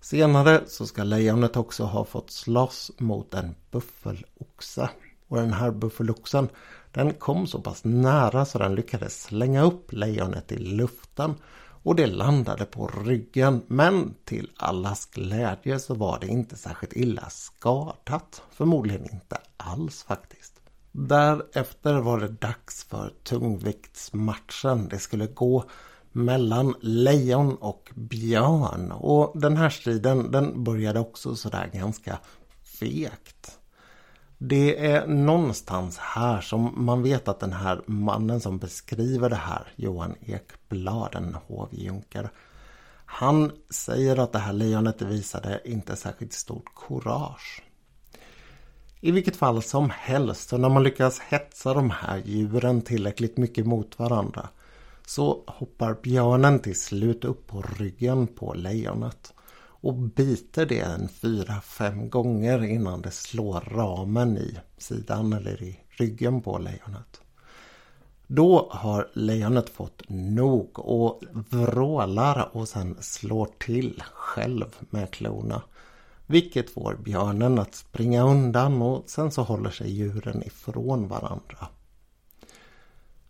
Senare 0.00 0.62
så 0.66 0.86
ska 0.86 1.04
lejonet 1.04 1.56
också 1.56 1.84
ha 1.84 2.04
fått 2.04 2.30
slåss 2.30 2.90
mot 2.98 3.34
en 3.34 3.54
buffeloxe. 3.70 4.90
Och 5.28 5.36
den 5.36 5.52
här 5.52 5.70
buffeloxen 5.70 6.48
den 6.92 7.12
kom 7.12 7.46
så 7.46 7.60
pass 7.60 7.84
nära 7.84 8.44
så 8.44 8.58
den 8.58 8.74
lyckades 8.74 9.22
slänga 9.22 9.62
upp 9.62 9.92
lejonet 9.92 10.52
i 10.52 10.58
luften 10.58 11.34
och 11.84 11.96
det 11.96 12.06
landade 12.06 12.64
på 12.64 12.86
ryggen 12.86 13.62
men 13.66 14.14
till 14.24 14.50
allas 14.56 15.06
glädje 15.06 15.78
så 15.78 15.94
var 15.94 16.18
det 16.20 16.26
inte 16.26 16.56
särskilt 16.56 16.92
illa 16.92 17.30
skadat. 17.30 18.42
Förmodligen 18.50 19.04
inte 19.12 19.36
alls 19.56 20.02
faktiskt. 20.02 20.60
Därefter 20.92 21.94
var 21.94 22.20
det 22.20 22.28
dags 22.28 22.84
för 22.84 23.12
tungviktsmatchen. 23.22 24.88
Det 24.88 24.98
skulle 24.98 25.26
gå 25.26 25.64
mellan 26.12 26.74
lejon 26.80 27.56
och 27.56 27.90
björn 27.94 28.92
och 28.92 29.40
den 29.40 29.56
här 29.56 29.70
striden 29.70 30.30
den 30.30 30.64
började 30.64 31.00
också 31.00 31.36
sådär 31.36 31.70
ganska 31.72 32.18
fegt. 32.62 33.58
Det 34.38 34.86
är 34.86 35.06
någonstans 35.06 35.98
här 35.98 36.40
som 36.40 36.84
man 36.84 37.02
vet 37.02 37.28
att 37.28 37.40
den 37.40 37.52
här 37.52 37.82
mannen 37.86 38.40
som 38.40 38.58
beskriver 38.58 39.30
det 39.30 39.36
här, 39.36 39.68
Johan 39.76 40.14
Ekblad, 40.20 41.14
en 41.14 41.34
hovjunker. 41.46 42.30
Han 43.06 43.52
säger 43.70 44.18
att 44.18 44.32
det 44.32 44.38
här 44.38 44.52
lejonet 44.52 45.02
visade 45.02 45.60
inte 45.64 45.96
särskilt 45.96 46.32
stort 46.32 46.74
kurage. 46.74 47.62
I 49.00 49.10
vilket 49.10 49.36
fall 49.36 49.62
som 49.62 49.90
helst, 49.90 50.48
så 50.48 50.56
när 50.56 50.68
man 50.68 50.82
lyckas 50.82 51.20
hetsa 51.20 51.74
de 51.74 51.90
här 51.90 52.22
djuren 52.24 52.82
tillräckligt 52.82 53.36
mycket 53.36 53.66
mot 53.66 53.98
varandra 53.98 54.48
så 55.06 55.44
hoppar 55.46 55.96
björnen 56.02 56.58
till 56.58 56.80
slut 56.80 57.24
upp 57.24 57.46
på 57.46 57.64
ryggen 57.78 58.26
på 58.26 58.54
lejonet 58.54 59.32
och 59.84 59.94
biter 59.94 60.66
det 60.66 60.80
en 60.80 61.08
fyra, 61.08 61.60
fem 61.60 62.10
gånger 62.10 62.64
innan 62.64 63.02
det 63.02 63.10
slår 63.10 63.60
ramen 63.60 64.38
i 64.38 64.58
sidan 64.78 65.32
eller 65.32 65.62
i 65.62 65.80
ryggen 65.88 66.42
på 66.42 66.58
lejonet. 66.58 67.20
Då 68.26 68.68
har 68.70 69.10
lejonet 69.12 69.68
fått 69.68 70.02
nog 70.08 70.78
och 70.78 71.22
vrålar 71.32 72.56
och 72.56 72.68
sen 72.68 72.96
slår 73.00 73.48
till 73.58 74.02
själv 74.12 74.76
med 74.90 75.10
klorna. 75.10 75.62
Vilket 76.26 76.70
får 76.70 76.94
björnen 76.94 77.58
att 77.58 77.74
springa 77.74 78.22
undan 78.22 78.82
och 78.82 79.04
sen 79.06 79.30
så 79.30 79.42
håller 79.42 79.70
sig 79.70 79.90
djuren 79.90 80.42
ifrån 80.42 81.08
varandra. 81.08 81.68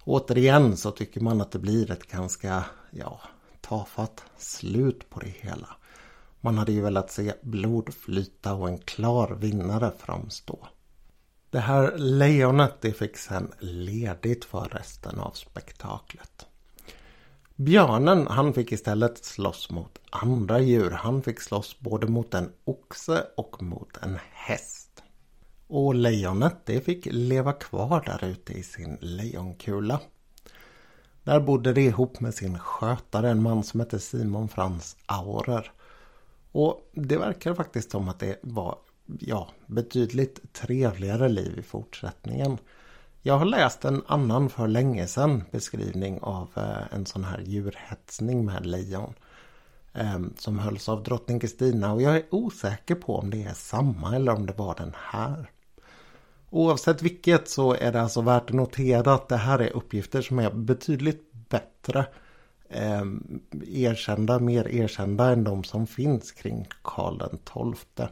Återigen 0.04 0.76
så 0.76 0.90
tycker 0.90 1.20
man 1.20 1.40
att 1.40 1.52
det 1.52 1.58
blir 1.58 1.90
ett 1.90 2.10
ganska, 2.10 2.64
ja, 2.90 3.20
tafatt 3.60 4.24
slut 4.38 5.10
på 5.10 5.20
det 5.20 5.34
hela. 5.40 5.68
Man 6.44 6.58
hade 6.58 6.72
ju 6.72 6.80
velat 6.80 7.10
se 7.10 7.32
blod 7.42 7.94
flyta 7.94 8.54
och 8.54 8.68
en 8.68 8.78
klar 8.78 9.34
vinnare 9.34 9.92
framstå. 9.98 10.68
Det 11.50 11.58
här 11.58 11.98
lejonet 11.98 12.74
det 12.80 12.92
fick 12.92 13.16
sen 13.16 13.52
ledigt 13.58 14.44
för 14.44 14.68
resten 14.72 15.18
av 15.18 15.30
spektaklet. 15.30 16.46
Björnen 17.54 18.26
han 18.26 18.52
fick 18.52 18.72
istället 18.72 19.24
slåss 19.24 19.70
mot 19.70 19.98
andra 20.10 20.60
djur. 20.60 20.90
Han 20.90 21.22
fick 21.22 21.40
slåss 21.40 21.78
både 21.80 22.06
mot 22.06 22.34
en 22.34 22.52
oxe 22.64 23.24
och 23.36 23.62
mot 23.62 23.96
en 24.02 24.18
häst. 24.32 25.02
Och 25.66 25.94
lejonet 25.94 26.56
det 26.64 26.80
fick 26.80 27.06
leva 27.10 27.52
kvar 27.52 28.02
där 28.06 28.28
ute 28.28 28.52
i 28.52 28.62
sin 28.62 28.98
lejonkula. 29.00 30.00
Där 31.22 31.40
bodde 31.40 31.72
det 31.72 31.82
ihop 31.82 32.20
med 32.20 32.34
sin 32.34 32.58
skötare, 32.58 33.30
en 33.30 33.42
man 33.42 33.64
som 33.64 33.80
hette 33.80 34.00
Simon 34.00 34.48
Frans 34.48 34.96
Aurer. 35.06 35.72
Och 36.54 36.90
det 36.92 37.16
verkar 37.16 37.54
faktiskt 37.54 37.90
som 37.90 38.08
att 38.08 38.18
det 38.18 38.38
var 38.42 38.78
ja, 39.18 39.48
betydligt 39.66 40.52
trevligare 40.52 41.28
liv 41.28 41.58
i 41.58 41.62
fortsättningen. 41.62 42.58
Jag 43.22 43.38
har 43.38 43.44
läst 43.44 43.84
en 43.84 44.02
annan 44.06 44.48
för 44.48 44.68
länge 44.68 45.06
sedan 45.06 45.44
beskrivning 45.50 46.18
av 46.22 46.48
eh, 46.56 46.94
en 46.94 47.06
sån 47.06 47.24
här 47.24 47.40
djurhetsning 47.40 48.44
med 48.44 48.66
lejon. 48.66 49.14
Eh, 49.92 50.20
som 50.38 50.58
hölls 50.58 50.88
av 50.88 51.02
drottning 51.02 51.40
Kristina 51.40 51.92
och 51.92 52.02
jag 52.02 52.16
är 52.16 52.24
osäker 52.30 52.94
på 52.94 53.16
om 53.16 53.30
det 53.30 53.42
är 53.42 53.54
samma 53.54 54.16
eller 54.16 54.32
om 54.32 54.46
det 54.46 54.58
var 54.58 54.74
den 54.74 54.94
här. 54.96 55.50
Oavsett 56.50 57.02
vilket 57.02 57.48
så 57.48 57.74
är 57.74 57.92
det 57.92 58.02
alltså 58.02 58.20
värt 58.20 58.50
att 58.50 58.56
notera 58.56 59.14
att 59.14 59.28
det 59.28 59.36
här 59.36 59.58
är 59.58 59.76
uppgifter 59.76 60.22
som 60.22 60.38
är 60.38 60.50
betydligt 60.50 61.32
bättre 61.32 62.06
eh, 62.74 63.04
erkända, 63.66 64.38
mer 64.38 64.68
erkända 64.68 65.30
än 65.30 65.44
de 65.44 65.64
som 65.64 65.86
finns 65.86 66.32
kring 66.32 66.68
Karl 66.82 67.20
XII. 67.20 68.06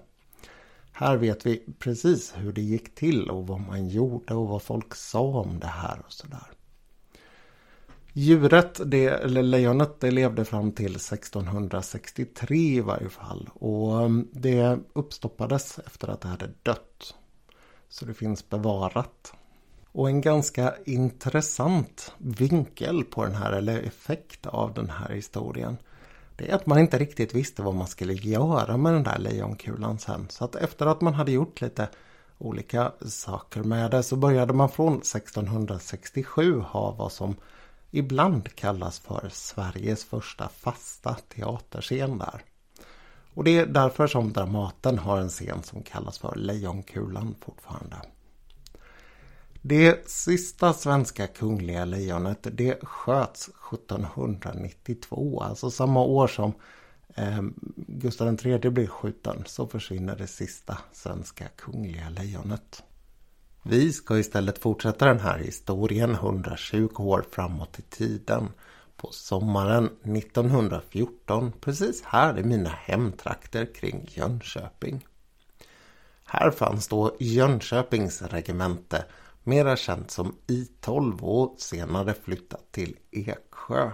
Här 0.92 1.16
vet 1.16 1.46
vi 1.46 1.62
precis 1.78 2.34
hur 2.36 2.52
det 2.52 2.62
gick 2.62 2.94
till 2.94 3.30
och 3.30 3.46
vad 3.46 3.60
man 3.60 3.88
gjorde 3.88 4.34
och 4.34 4.48
vad 4.48 4.62
folk 4.62 4.94
sa 4.94 5.20
om 5.20 5.60
det 5.60 5.66
här 5.66 5.98
och 6.06 6.12
sådär. 6.12 6.46
Djuret, 8.12 8.80
det, 8.84 9.06
eller 9.06 9.42
lejonet, 9.42 10.00
det 10.00 10.10
levde 10.10 10.44
fram 10.44 10.72
till 10.72 10.96
1663 10.96 12.56
i 12.56 12.80
varje 12.80 13.08
fall. 13.08 13.50
Och 13.54 14.02
ehm, 14.02 14.28
det 14.32 14.78
uppstoppades 14.92 15.78
efter 15.78 16.08
att 16.08 16.20
det 16.20 16.28
hade 16.28 16.50
dött. 16.62 17.14
Så 17.88 18.04
det 18.04 18.14
finns 18.14 18.48
bevarat. 18.48 19.32
Och 19.92 20.08
en 20.08 20.20
ganska 20.20 20.74
intressant 20.86 22.12
vinkel 22.18 23.04
på 23.04 23.24
den 23.24 23.34
här, 23.34 23.52
eller 23.52 23.82
effekt 23.82 24.46
av 24.46 24.74
den 24.74 24.90
här 24.90 25.08
historien. 25.08 25.76
det 26.36 26.50
är 26.50 26.54
att 26.54 26.66
man 26.66 26.78
inte 26.78 26.98
riktigt 26.98 27.34
visste 27.34 27.62
vad 27.62 27.74
man 27.74 27.86
skulle 27.86 28.12
göra 28.12 28.76
med 28.76 28.92
den 28.92 29.02
där 29.02 29.18
lejonkulan 29.18 29.98
sen. 29.98 30.26
Så 30.30 30.44
att 30.44 30.54
efter 30.54 30.86
att 30.86 31.00
man 31.00 31.14
hade 31.14 31.32
gjort 31.32 31.60
lite 31.60 31.88
olika 32.38 32.92
saker 33.06 33.62
med 33.62 33.90
det 33.90 34.02
så 34.02 34.16
började 34.16 34.52
man 34.52 34.68
från 34.68 34.96
1667 34.96 36.60
ha 36.60 36.90
vad 36.90 37.12
som 37.12 37.36
ibland 37.90 38.54
kallas 38.54 38.98
för 38.98 39.28
Sveriges 39.32 40.04
första 40.04 40.48
fasta 40.48 41.16
teaterscen 41.28 42.18
där. 42.18 42.42
Och 43.34 43.44
det 43.44 43.58
är 43.58 43.66
därför 43.66 44.06
som 44.06 44.32
Dramaten 44.32 44.98
har 44.98 45.18
en 45.18 45.28
scen 45.28 45.62
som 45.62 45.82
kallas 45.82 46.18
för 46.18 46.36
Lejonkulan 46.36 47.34
fortfarande. 47.40 47.96
Det 49.64 50.10
sista 50.10 50.72
svenska 50.72 51.26
kungliga 51.26 51.84
lejonet 51.84 52.46
det 52.52 52.78
sköts 52.82 53.48
1792, 53.72 55.40
alltså 55.42 55.70
samma 55.70 56.02
år 56.02 56.26
som 56.26 56.52
eh, 57.14 57.42
Gustav 57.76 58.38
III 58.46 58.70
blir 58.70 58.86
skjuten 58.86 59.42
så 59.46 59.66
försvinner 59.66 60.16
det 60.16 60.26
sista 60.26 60.78
svenska 60.92 61.48
kungliga 61.56 62.08
lejonet. 62.08 62.82
Vi 63.62 63.92
ska 63.92 64.18
istället 64.18 64.58
fortsätta 64.58 65.06
den 65.06 65.20
här 65.20 65.38
historien 65.38 66.10
120 66.14 66.90
år 66.96 67.24
framåt 67.30 67.78
i 67.78 67.82
tiden. 67.82 68.48
På 68.96 69.08
sommaren 69.12 69.84
1914, 69.84 71.52
precis 71.60 72.02
här 72.04 72.38
i 72.38 72.44
mina 72.44 72.70
hemtrakter 72.70 73.74
kring 73.74 74.08
Jönköping. 74.10 75.06
Här 76.24 76.50
fanns 76.50 76.88
då 76.88 77.16
Jönköpings 77.20 78.22
regemente 78.22 79.04
mera 79.44 79.76
känt 79.76 80.10
som 80.10 80.36
I12 80.46 81.20
och 81.20 81.54
senare 81.60 82.14
flyttat 82.14 82.72
till 82.72 82.96
Eksjö. 83.10 83.90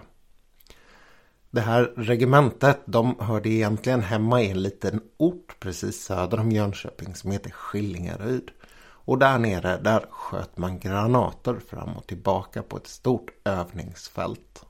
Det 1.51 1.61
här 1.61 1.93
regementet 1.97 2.81
de 2.87 3.17
hörde 3.21 3.49
egentligen 3.49 4.03
hemma 4.03 4.43
i 4.43 4.51
en 4.51 4.63
liten 4.63 5.01
ort 5.17 5.61
precis 5.61 6.05
söder 6.05 6.41
om 6.41 6.53
Jönköping 6.53 7.15
som 7.15 7.31
heter 7.31 7.51
Skillingaryd. 7.51 8.51
Och 8.81 9.19
där 9.19 9.39
nere 9.39 9.77
där 9.77 10.07
sköt 10.11 10.59
man 10.59 10.79
granater 10.79 11.55
fram 11.55 11.97
och 11.97 12.07
tillbaka 12.07 12.63
på 12.63 12.77
ett 12.77 12.87
stort 12.87 13.31
övningsfält. 13.45 14.65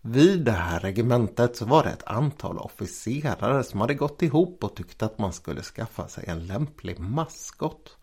Vid 0.00 0.44
det 0.44 0.52
här 0.52 0.80
regementet 0.80 1.56
så 1.56 1.64
var 1.64 1.84
det 1.84 1.90
ett 1.90 2.06
antal 2.06 2.58
officerare 2.58 3.64
som 3.64 3.80
hade 3.80 3.94
gått 3.94 4.22
ihop 4.22 4.64
och 4.64 4.76
tyckte 4.76 5.04
att 5.04 5.18
man 5.18 5.32
skulle 5.32 5.62
skaffa 5.62 6.08
sig 6.08 6.24
en 6.26 6.46
lämplig 6.46 6.98
maskot. 6.98 7.96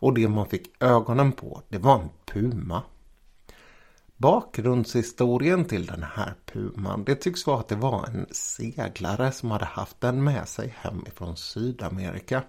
Och 0.00 0.14
det 0.14 0.28
man 0.28 0.46
fick 0.46 0.82
ögonen 0.82 1.32
på, 1.32 1.62
det 1.68 1.78
var 1.78 2.00
en 2.00 2.10
puma. 2.24 2.82
Bakgrundshistorien 4.16 5.64
till 5.64 5.86
den 5.86 6.02
här 6.02 6.34
puman, 6.46 7.04
det 7.04 7.14
tycks 7.14 7.46
vara 7.46 7.60
att 7.60 7.68
det 7.68 7.76
var 7.76 8.06
en 8.06 8.26
seglare 8.30 9.32
som 9.32 9.50
hade 9.50 9.64
haft 9.64 10.00
den 10.00 10.24
med 10.24 10.48
sig 10.48 10.74
hemifrån 10.78 11.36
Sydamerika. 11.36 12.42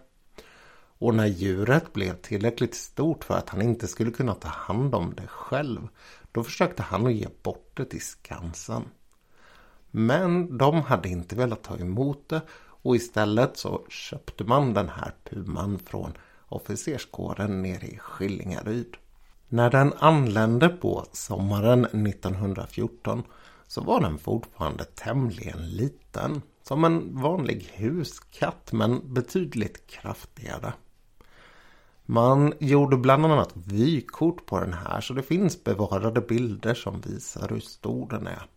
Och 0.98 1.16
när 1.16 1.26
djuret 1.26 1.94
blev 1.94 2.14
tillräckligt 2.22 2.76
stort 2.76 3.24
för 3.24 3.38
att 3.38 3.50
han 3.50 3.62
inte 3.62 3.88
skulle 3.88 4.12
kunna 4.12 4.34
ta 4.34 4.48
hand 4.48 4.96
om 4.96 5.14
det 5.16 5.28
själv, 5.28 5.88
då 6.32 6.44
försökte 6.44 6.84
han 6.84 7.08
att 7.08 7.14
ge 7.14 7.28
bort 7.44 7.72
det 7.74 7.86
till 7.86 8.02
Skansen. 8.02 8.84
Men 9.92 10.58
de 10.58 10.82
hade 10.82 11.10
inte 11.10 11.36
velat 11.36 11.64
ta 11.64 11.78
emot 11.78 12.30
det 12.30 12.42
och 12.84 12.96
istället 12.96 13.58
så 13.58 13.86
köpte 13.90 14.44
man 14.44 14.74
den 14.74 14.90
här 14.90 15.16
puman 15.24 15.80
från 15.80 16.14
officerskåren 16.52 17.62
nere 17.62 17.88
i 17.88 17.98
Skillingaryd. 17.98 18.98
När 19.50 19.70
den 19.70 19.94
anlände 19.94 20.70
på 20.70 21.06
sommaren 21.12 21.86
1914 21.86 23.24
så 23.68 23.82
var 23.82 24.02
den 24.02 24.18
fortfarande 24.18 24.84
tämligen 24.84 25.70
liten. 25.70 26.42
Som 26.64 26.84
en 26.84 27.22
vanlig 27.22 27.72
huskatt 27.76 28.72
men 28.72 29.14
betydligt 29.14 29.88
kraftigare. 29.88 30.74
Man 32.06 32.54
gjorde 32.60 32.98
bland 32.98 33.26
annat 33.26 33.52
vykort 33.54 34.46
på 34.46 34.60
den 34.60 34.74
här 34.74 35.02
så 35.02 35.14
det 35.14 35.24
finns 35.24 35.64
bevarade 35.64 36.22
bilder 36.22 36.74
som 36.74 37.02
visar 37.02 37.50
hur 37.50 37.60
stor 37.60 38.10
den 38.10 38.28
är. 38.28 38.48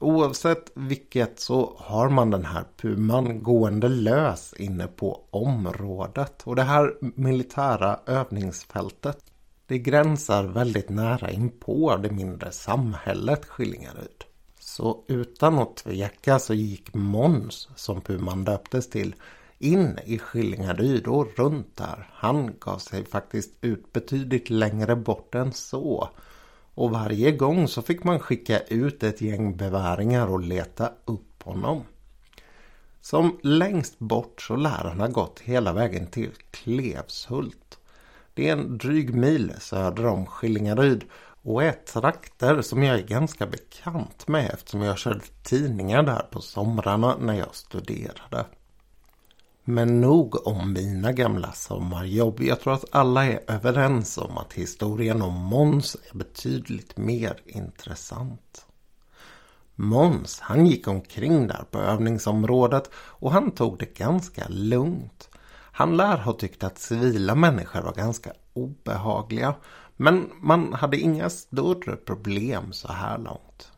Oavsett 0.00 0.70
vilket 0.74 1.40
så 1.40 1.76
har 1.78 2.08
man 2.08 2.30
den 2.30 2.44
här 2.44 2.64
puman 2.76 3.42
gående 3.42 3.88
lös 3.88 4.54
inne 4.54 4.86
på 4.86 5.24
området. 5.30 6.42
Och 6.44 6.56
det 6.56 6.62
här 6.62 6.94
militära 7.00 8.00
övningsfältet 8.06 9.18
det 9.66 9.78
gränsar 9.78 10.44
väldigt 10.44 10.88
nära 10.88 11.30
inpå 11.30 11.96
det 11.96 12.10
mindre 12.10 12.52
samhället 12.52 13.44
Skillingaryd. 13.44 14.24
Så 14.58 15.04
utan 15.08 15.58
att 15.58 15.76
tveka 15.76 16.38
så 16.38 16.54
gick 16.54 16.94
Måns, 16.94 17.68
som 17.76 18.00
puman 18.00 18.44
döptes 18.44 18.90
till, 18.90 19.14
in 19.58 19.98
i 20.04 20.18
Skillingaryd 20.18 21.06
och 21.06 21.26
runt 21.36 21.76
där. 21.76 22.10
Han 22.12 22.54
gav 22.60 22.78
sig 22.78 23.04
faktiskt 23.04 23.50
ut 23.60 23.92
betydligt 23.92 24.50
längre 24.50 24.96
bort 24.96 25.34
än 25.34 25.52
så. 25.52 26.08
Och 26.74 26.90
varje 26.90 27.32
gång 27.32 27.68
så 27.68 27.82
fick 27.82 28.04
man 28.04 28.18
skicka 28.18 28.60
ut 28.60 29.02
ett 29.02 29.20
gäng 29.20 29.56
beväringar 29.56 30.26
och 30.26 30.40
leta 30.40 30.92
upp 31.04 31.42
honom. 31.42 31.82
Som 33.00 33.38
längst 33.42 33.98
bort 33.98 34.42
så 34.42 34.56
lär 34.56 34.84
han 34.84 35.00
ha 35.00 35.06
gått 35.06 35.40
hela 35.40 35.72
vägen 35.72 36.06
till 36.06 36.30
Klevshult. 36.50 37.78
Det 38.34 38.48
är 38.48 38.52
en 38.52 38.78
dryg 38.78 39.14
mil 39.14 39.52
söder 39.58 40.06
om 40.06 40.26
Skillingaryd 40.26 41.04
och 41.42 41.64
är 41.64 41.72
trakter 41.72 42.62
som 42.62 42.82
jag 42.82 42.98
är 42.98 43.02
ganska 43.02 43.46
bekant 43.46 44.28
med 44.28 44.50
eftersom 44.54 44.82
jag 44.82 44.98
körde 44.98 45.24
tidningar 45.42 46.02
där 46.02 46.26
på 46.30 46.40
somrarna 46.40 47.16
när 47.16 47.34
jag 47.34 47.54
studerade. 47.54 48.46
Men 49.70 50.00
nog 50.00 50.46
om 50.46 50.72
mina 50.72 51.12
gamla 51.12 51.52
sommarjobb. 51.52 52.40
Jag 52.40 52.60
tror 52.60 52.72
att 52.72 52.84
alla 52.90 53.24
är 53.26 53.40
överens 53.46 54.18
om 54.18 54.38
att 54.38 54.52
historien 54.52 55.22
om 55.22 55.34
Måns 55.34 55.96
är 56.10 56.16
betydligt 56.16 56.96
mer 56.96 57.40
intressant. 57.46 58.66
Måns, 59.74 60.40
han 60.40 60.66
gick 60.66 60.88
omkring 60.88 61.46
där 61.46 61.64
på 61.70 61.78
övningsområdet 61.78 62.90
och 62.94 63.32
han 63.32 63.50
tog 63.50 63.78
det 63.78 63.94
ganska 63.94 64.48
lugnt. 64.48 65.28
Han 65.72 65.96
lär 65.96 66.16
ha 66.16 66.32
tyckt 66.32 66.64
att 66.64 66.78
civila 66.78 67.34
människor 67.34 67.82
var 67.82 67.92
ganska 67.92 68.32
obehagliga. 68.52 69.54
Men 69.96 70.30
man 70.40 70.72
hade 70.72 71.00
inga 71.00 71.30
större 71.30 71.96
problem 71.96 72.72
så 72.72 72.92
här 72.92 73.18
långt. 73.18 73.69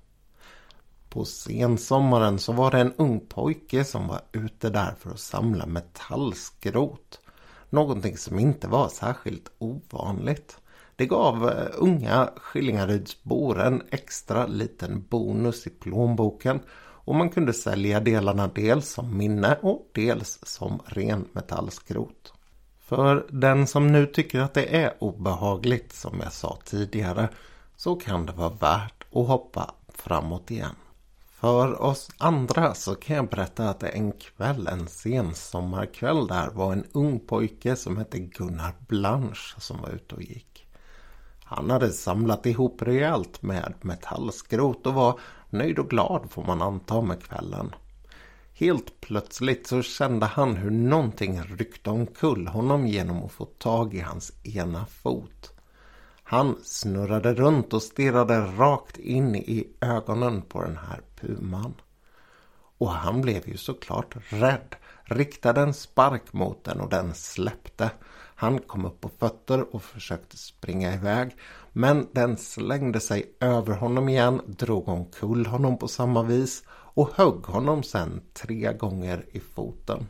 På 1.12 1.24
sensommaren 1.24 2.38
så 2.38 2.52
var 2.52 2.70
det 2.70 2.78
en 2.78 2.92
ung 2.96 3.20
pojke 3.20 3.84
som 3.84 4.08
var 4.08 4.20
ute 4.32 4.70
där 4.70 4.94
för 4.98 5.10
att 5.10 5.20
samla 5.20 5.66
metallskrot. 5.66 7.20
Någonting 7.70 8.16
som 8.16 8.38
inte 8.38 8.68
var 8.68 8.88
särskilt 8.88 9.50
ovanligt. 9.58 10.56
Det 10.96 11.06
gav 11.06 11.48
eh, 11.48 11.66
unga 11.74 12.30
Skillingarydsbor 12.36 13.60
en 13.60 13.82
extra 13.90 14.46
liten 14.46 15.04
bonus 15.10 15.66
i 15.66 15.70
plånboken 15.70 16.60
och 16.80 17.14
man 17.14 17.30
kunde 17.30 17.52
sälja 17.52 18.00
delarna 18.00 18.50
dels 18.54 18.88
som 18.92 19.16
minne 19.18 19.58
och 19.62 19.90
dels 19.94 20.38
som 20.42 20.80
ren 20.86 21.28
metallskrot. 21.32 22.32
För 22.80 23.26
den 23.30 23.66
som 23.66 23.92
nu 23.92 24.06
tycker 24.06 24.40
att 24.40 24.54
det 24.54 24.76
är 24.76 24.94
obehagligt 24.98 25.92
som 25.92 26.20
jag 26.20 26.32
sa 26.32 26.58
tidigare 26.64 27.28
så 27.76 27.96
kan 27.96 28.26
det 28.26 28.32
vara 28.32 28.50
värt 28.50 29.04
att 29.14 29.26
hoppa 29.26 29.74
framåt 29.94 30.50
igen. 30.50 30.74
För 31.42 31.82
oss 31.82 32.10
andra 32.18 32.74
så 32.74 32.94
kan 32.94 33.16
jag 33.16 33.28
berätta 33.28 33.68
att 33.68 33.80
det 33.80 33.88
en 33.88 34.12
kväll, 34.12 34.66
en 34.66 34.88
sen 34.88 35.34
sommarkväll 35.34 36.26
där 36.26 36.50
var 36.50 36.72
en 36.72 36.84
ung 36.92 37.20
pojke 37.20 37.76
som 37.76 37.96
hette 37.96 38.18
Gunnar 38.18 38.74
Blanche 38.88 39.60
som 39.60 39.82
var 39.82 39.90
ute 39.90 40.14
och 40.14 40.22
gick. 40.22 40.66
Han 41.44 41.70
hade 41.70 41.92
samlat 41.92 42.46
ihop 42.46 42.82
rejält 42.82 43.42
med 43.42 43.74
metallskrot 43.80 44.86
och 44.86 44.94
var 44.94 45.20
nöjd 45.50 45.78
och 45.78 45.90
glad 45.90 46.30
får 46.30 46.44
man 46.44 46.62
anta 46.62 47.00
med 47.00 47.22
kvällen. 47.22 47.74
Helt 48.52 49.00
plötsligt 49.00 49.66
så 49.66 49.82
kände 49.82 50.26
han 50.26 50.56
hur 50.56 50.70
någonting 50.70 51.42
ryckte 51.42 51.90
omkull 51.90 52.48
honom 52.48 52.86
genom 52.86 53.22
att 53.24 53.32
få 53.32 53.44
tag 53.44 53.94
i 53.94 54.00
hans 54.00 54.32
ena 54.44 54.86
fot. 54.86 55.52
Han 56.32 56.56
snurrade 56.62 57.34
runt 57.34 57.72
och 57.72 57.82
stirrade 57.82 58.40
rakt 58.40 58.98
in 58.98 59.34
i 59.34 59.68
ögonen 59.80 60.42
på 60.42 60.62
den 60.62 60.76
här 60.76 61.00
puman. 61.20 61.74
Och 62.78 62.90
han 62.90 63.20
blev 63.20 63.48
ju 63.48 63.56
såklart 63.56 64.16
rädd, 64.28 64.76
riktade 65.02 65.60
en 65.60 65.74
spark 65.74 66.32
mot 66.32 66.64
den 66.64 66.80
och 66.80 66.88
den 66.88 67.14
släppte. 67.14 67.90
Han 68.34 68.58
kom 68.58 68.84
upp 68.84 69.00
på 69.00 69.08
fötter 69.18 69.74
och 69.74 69.82
försökte 69.82 70.36
springa 70.36 70.94
iväg. 70.94 71.36
Men 71.72 72.08
den 72.12 72.36
slängde 72.36 73.00
sig 73.00 73.36
över 73.40 73.74
honom 73.74 74.08
igen, 74.08 74.40
drog 74.46 74.88
omkull 74.88 75.46
honom 75.46 75.78
på 75.78 75.88
samma 75.88 76.22
vis 76.22 76.62
och 76.70 77.10
högg 77.14 77.46
honom 77.46 77.82
sen 77.82 78.20
tre 78.32 78.72
gånger 78.72 79.24
i 79.32 79.40
foten. 79.40 80.06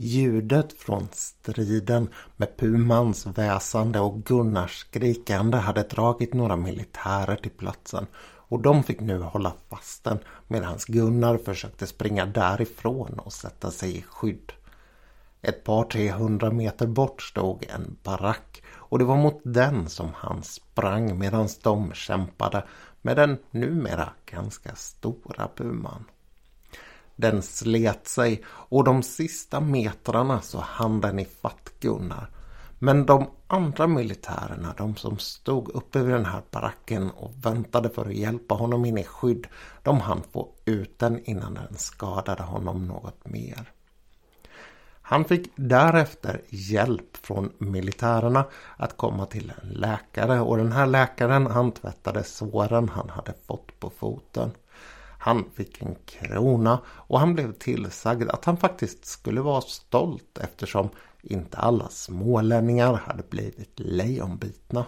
Ljudet 0.00 0.72
från 0.72 1.08
striden 1.12 2.08
med 2.36 2.56
Pumans 2.56 3.26
väsande 3.26 4.00
och 4.00 4.24
Gunnars 4.24 4.76
skrikande 4.76 5.58
hade 5.58 5.82
dragit 5.82 6.34
några 6.34 6.56
militärer 6.56 7.36
till 7.36 7.50
platsen 7.50 8.06
och 8.48 8.62
de 8.62 8.82
fick 8.82 9.00
nu 9.00 9.18
hålla 9.18 9.52
fast 9.70 10.04
den 10.04 10.18
medan 10.48 10.78
Gunnar 10.86 11.38
försökte 11.38 11.86
springa 11.86 12.26
därifrån 12.26 13.18
och 13.18 13.32
sätta 13.32 13.70
sig 13.70 13.98
i 13.98 14.02
skydd. 14.02 14.52
Ett 15.42 15.64
par 15.64 15.84
tre 15.84 16.10
hundra 16.10 16.50
meter 16.50 16.86
bort 16.86 17.22
stod 17.22 17.66
en 17.68 17.96
barack 18.02 18.62
och 18.68 18.98
det 18.98 19.04
var 19.04 19.16
mot 19.16 19.40
den 19.44 19.88
som 19.88 20.10
han 20.14 20.42
sprang 20.42 21.18
medan 21.18 21.48
de 21.62 21.92
kämpade 21.92 22.64
med 23.02 23.16
den 23.16 23.38
numera 23.50 24.08
ganska 24.26 24.74
stora 24.74 25.48
puman. 25.56 26.04
Den 27.18 27.42
slet 27.42 28.08
sig 28.08 28.42
och 28.46 28.84
de 28.84 29.02
sista 29.02 29.60
metrarna 29.60 30.40
så 30.40 30.58
hann 30.58 31.00
den 31.00 31.18
ifatt 31.18 31.70
Gunnar. 31.80 32.30
Men 32.78 33.06
de 33.06 33.30
andra 33.46 33.86
militärerna, 33.86 34.74
de 34.76 34.96
som 34.96 35.18
stod 35.18 35.68
uppe 35.68 35.98
vid 35.98 36.14
den 36.14 36.24
här 36.24 36.42
baracken 36.50 37.10
och 37.10 37.32
väntade 37.42 37.90
för 37.90 38.06
att 38.06 38.14
hjälpa 38.14 38.54
honom 38.54 38.84
in 38.84 38.98
i 38.98 39.04
skydd, 39.04 39.46
de 39.82 40.00
hann 40.00 40.22
få 40.32 40.48
ut 40.64 40.98
den 40.98 41.24
innan 41.24 41.54
den 41.54 41.74
skadade 41.76 42.42
honom 42.42 42.86
något 42.86 43.26
mer. 43.26 43.72
Han 45.02 45.24
fick 45.24 45.52
därefter 45.56 46.42
hjälp 46.48 47.16
från 47.16 47.52
militärerna 47.58 48.44
att 48.76 48.96
komma 48.96 49.26
till 49.26 49.52
en 49.62 49.68
läkare 49.68 50.40
och 50.40 50.56
den 50.56 50.72
här 50.72 50.86
läkaren 50.86 51.46
han 51.46 51.72
tvättade 51.72 52.24
såren 52.24 52.88
han 52.88 53.10
hade 53.10 53.34
fått 53.46 53.80
på 53.80 53.90
foten. 53.90 54.50
Han 55.18 55.44
fick 55.54 55.82
en 55.82 55.96
krona 56.06 56.80
och 56.86 57.20
han 57.20 57.34
blev 57.34 57.52
tillsagd 57.52 58.28
att 58.28 58.44
han 58.44 58.56
faktiskt 58.56 59.06
skulle 59.06 59.40
vara 59.40 59.60
stolt 59.60 60.38
eftersom 60.38 60.88
inte 61.22 61.56
alla 61.56 61.88
smålänningar 61.88 62.92
hade 62.92 63.22
blivit 63.22 63.72
lejonbitna. 63.80 64.86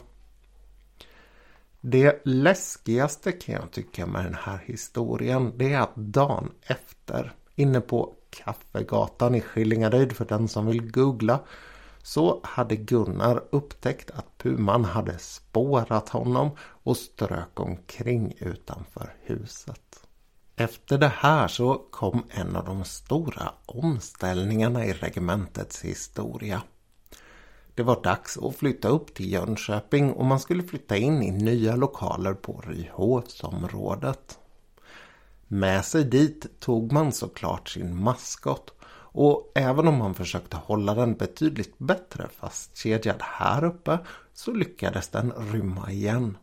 Det 1.81 2.21
läskigaste 2.25 3.33
kan 3.33 3.55
jag 3.55 3.71
tycka 3.71 4.07
med 4.07 4.25
den 4.25 4.37
här 4.41 4.63
historien 4.67 5.53
det 5.57 5.73
är 5.73 5.81
att 5.81 5.97
dagen 5.97 6.53
efter 6.63 7.33
inne 7.55 7.81
på 7.81 8.15
Kaffegatan 8.31 9.35
i 9.35 9.41
Skillingaryd 9.41 10.13
för 10.13 10.25
den 10.25 10.49
som 10.49 10.67
vill 10.67 10.91
googla 10.91 11.41
så 12.03 12.41
hade 12.43 12.77
Gunnar 12.77 13.43
upptäckt 13.51 14.11
att 14.11 14.39
puman 14.39 14.85
hade 14.85 15.19
spårat 15.19 16.09
honom 16.09 16.51
och 16.61 16.97
strök 16.97 17.61
omkring 17.61 18.35
utanför 18.39 19.15
huset. 19.23 20.00
Efter 20.61 20.99
det 20.99 21.13
här 21.17 21.49
så 21.49 21.75
kom 21.91 22.25
en 22.31 22.57
av 22.57 22.65
de 22.65 22.85
stora 22.85 23.53
omställningarna 23.67 24.87
i 24.87 24.93
regementets 24.93 25.85
historia. 25.85 26.63
Det 27.75 27.83
var 27.83 28.03
dags 28.03 28.39
att 28.39 28.57
flytta 28.57 28.89
upp 28.89 29.15
till 29.15 29.33
Jönköping 29.33 30.13
och 30.13 30.25
man 30.25 30.41
skulle 30.41 30.63
flytta 30.63 30.97
in 30.97 31.23
i 31.23 31.31
nya 31.31 31.77
lokaler 31.77 32.35
på 32.35 32.63
Ryhovsområdet. 32.67 34.39
Med 35.47 35.85
sig 35.85 36.05
dit 36.05 36.61
tog 36.61 36.93
man 36.93 37.13
såklart 37.13 37.69
sin 37.69 38.03
maskot 38.03 38.75
och 39.13 39.53
även 39.55 39.89
om 39.89 39.99
man 39.99 40.15
försökte 40.15 40.57
hålla 40.57 40.95
den 40.95 41.15
betydligt 41.15 41.79
bättre 41.79 42.29
fastkedjad 42.29 43.21
här 43.21 43.65
uppe 43.65 43.99
så 44.35 44.53
lyckades 44.53 45.09
den 45.09 45.33
rymma 45.33 45.91
igen. 45.91 46.37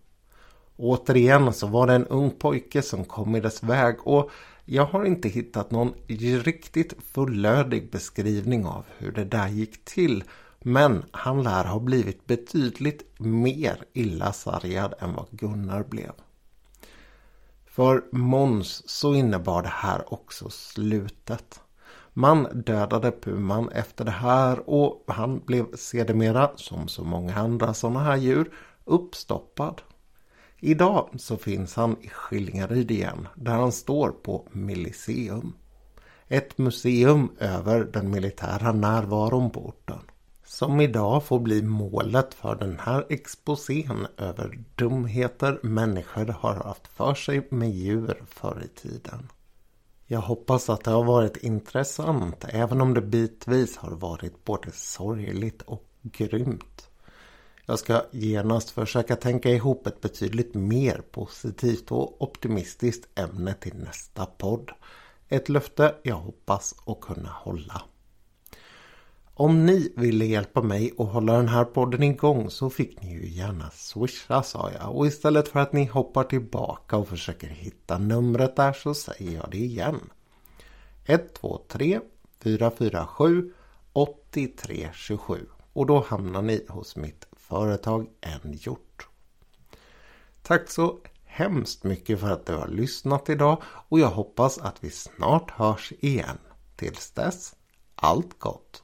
Återigen 0.77 1.53
så 1.53 1.67
var 1.67 1.87
det 1.87 1.93
en 1.93 2.07
ung 2.07 2.31
pojke 2.31 2.81
som 2.81 3.05
kom 3.05 3.35
i 3.35 3.39
dess 3.39 3.63
väg 3.63 3.95
och 4.07 4.31
jag 4.65 4.85
har 4.85 5.05
inte 5.05 5.29
hittat 5.29 5.71
någon 5.71 5.93
riktigt 6.07 6.93
fullödig 7.13 7.91
beskrivning 7.91 8.65
av 8.65 8.85
hur 8.97 9.11
det 9.11 9.25
där 9.25 9.47
gick 9.47 9.85
till. 9.85 10.23
Men 10.59 11.05
han 11.11 11.43
lär 11.43 11.63
ha 11.63 11.79
blivit 11.79 12.27
betydligt 12.27 13.19
mer 13.19 13.83
illa 13.93 14.33
sargad 14.33 14.93
än 14.99 15.13
vad 15.13 15.27
Gunnar 15.31 15.83
blev. 15.83 16.11
För 17.65 18.03
Måns 18.11 18.89
så 18.89 19.15
innebar 19.15 19.63
det 19.63 19.73
här 19.73 20.13
också 20.13 20.49
slutet. 20.49 21.61
Man 22.13 22.47
dödade 22.65 23.11
Puman 23.11 23.69
efter 23.69 24.05
det 24.05 24.11
här 24.11 24.69
och 24.69 25.03
han 25.07 25.39
blev 25.39 25.75
sedermera, 25.75 26.51
som 26.55 26.87
så 26.87 27.03
många 27.03 27.35
andra 27.35 27.73
sådana 27.73 27.99
här 27.99 28.17
djur, 28.17 28.51
uppstoppad. 28.85 29.81
Idag 30.59 31.09
så 31.17 31.37
finns 31.37 31.75
han 31.75 31.95
i 32.01 32.09
Skillingaryd 32.09 32.91
igen 32.91 33.27
där 33.35 33.51
han 33.51 33.71
står 33.71 34.09
på 34.09 34.47
Miliseum. 34.51 35.53
Ett 36.27 36.57
museum 36.57 37.31
över 37.39 37.83
den 37.83 38.11
militära 38.11 38.71
närvaron 38.71 39.49
på 39.49 39.65
orten. 39.65 39.99
Som 40.45 40.81
idag 40.81 41.23
får 41.23 41.39
bli 41.39 41.61
målet 41.61 42.33
för 42.33 42.55
den 42.55 42.79
här 42.79 43.05
exposén 43.09 44.07
över 44.17 44.59
dumheter 44.75 45.59
människor 45.63 46.25
har 46.25 46.55
haft 46.55 46.87
för 46.87 47.13
sig 47.13 47.47
med 47.49 47.71
djur 47.71 48.23
förr 48.29 48.63
i 48.65 48.79
tiden. 48.79 49.29
Jag 50.05 50.21
hoppas 50.21 50.69
att 50.69 50.83
det 50.83 50.91
har 50.91 51.03
varit 51.03 51.37
intressant 51.37 52.45
även 52.49 52.81
om 52.81 52.93
det 52.93 53.01
bitvis 53.01 53.77
har 53.77 53.91
varit 53.91 54.45
både 54.45 54.71
sorgligt 54.71 55.61
och 55.61 55.83
grymt. 56.01 56.86
Jag 57.69 57.79
ska 57.79 58.01
genast 58.11 58.69
försöka 58.69 59.15
tänka 59.15 59.49
ihop 59.49 59.87
ett 59.87 60.01
betydligt 60.01 60.53
mer 60.53 61.01
positivt 61.11 61.91
och 61.91 62.21
optimistiskt 62.21 63.19
ämne 63.19 63.53
till 63.53 63.75
nästa 63.75 64.25
podd. 64.25 64.71
Ett 65.27 65.49
löfte 65.49 65.95
jag 66.03 66.15
hoppas 66.15 66.75
att 66.85 67.01
kunna 67.01 67.29
hålla. 67.29 67.81
Om 69.33 69.65
ni 69.65 69.93
ville 69.95 70.25
hjälpa 70.25 70.61
mig 70.61 70.93
att 70.97 71.07
hålla 71.07 71.33
den 71.33 71.47
här 71.47 71.65
podden 71.65 72.03
igång 72.03 72.49
så 72.49 72.69
fick 72.69 73.01
ni 73.01 73.13
ju 73.13 73.29
gärna 73.29 73.69
swisha 73.69 74.43
sa 74.43 74.71
jag. 74.79 74.95
Och 74.95 75.07
istället 75.07 75.47
för 75.47 75.59
att 75.59 75.73
ni 75.73 75.85
hoppar 75.85 76.23
tillbaka 76.23 76.97
och 76.97 77.07
försöker 77.07 77.47
hitta 77.47 77.97
numret 77.97 78.55
där 78.55 78.73
så 78.73 78.93
säger 78.93 79.31
jag 79.31 79.51
det 79.51 79.57
igen. 79.57 79.99
123 81.05 81.99
447 82.43 83.53
8327 83.93 85.45
och 85.73 85.85
då 85.85 86.05
hamnar 86.07 86.41
ni 86.41 86.65
hos 86.69 86.95
mitt 86.95 87.26
företag 87.47 88.09
än 88.21 88.53
gjort. 88.53 89.07
Tack 90.41 90.69
så 90.69 90.99
hemskt 91.25 91.83
mycket 91.83 92.19
för 92.19 92.31
att 92.31 92.45
du 92.45 92.55
har 92.55 92.67
lyssnat 92.67 93.29
idag 93.29 93.61
och 93.63 93.99
jag 93.99 94.09
hoppas 94.09 94.57
att 94.57 94.83
vi 94.83 94.91
snart 94.91 95.51
hörs 95.51 95.93
igen. 95.99 96.37
Tills 96.75 97.11
dess, 97.11 97.55
allt 97.95 98.39
gott! 98.39 98.83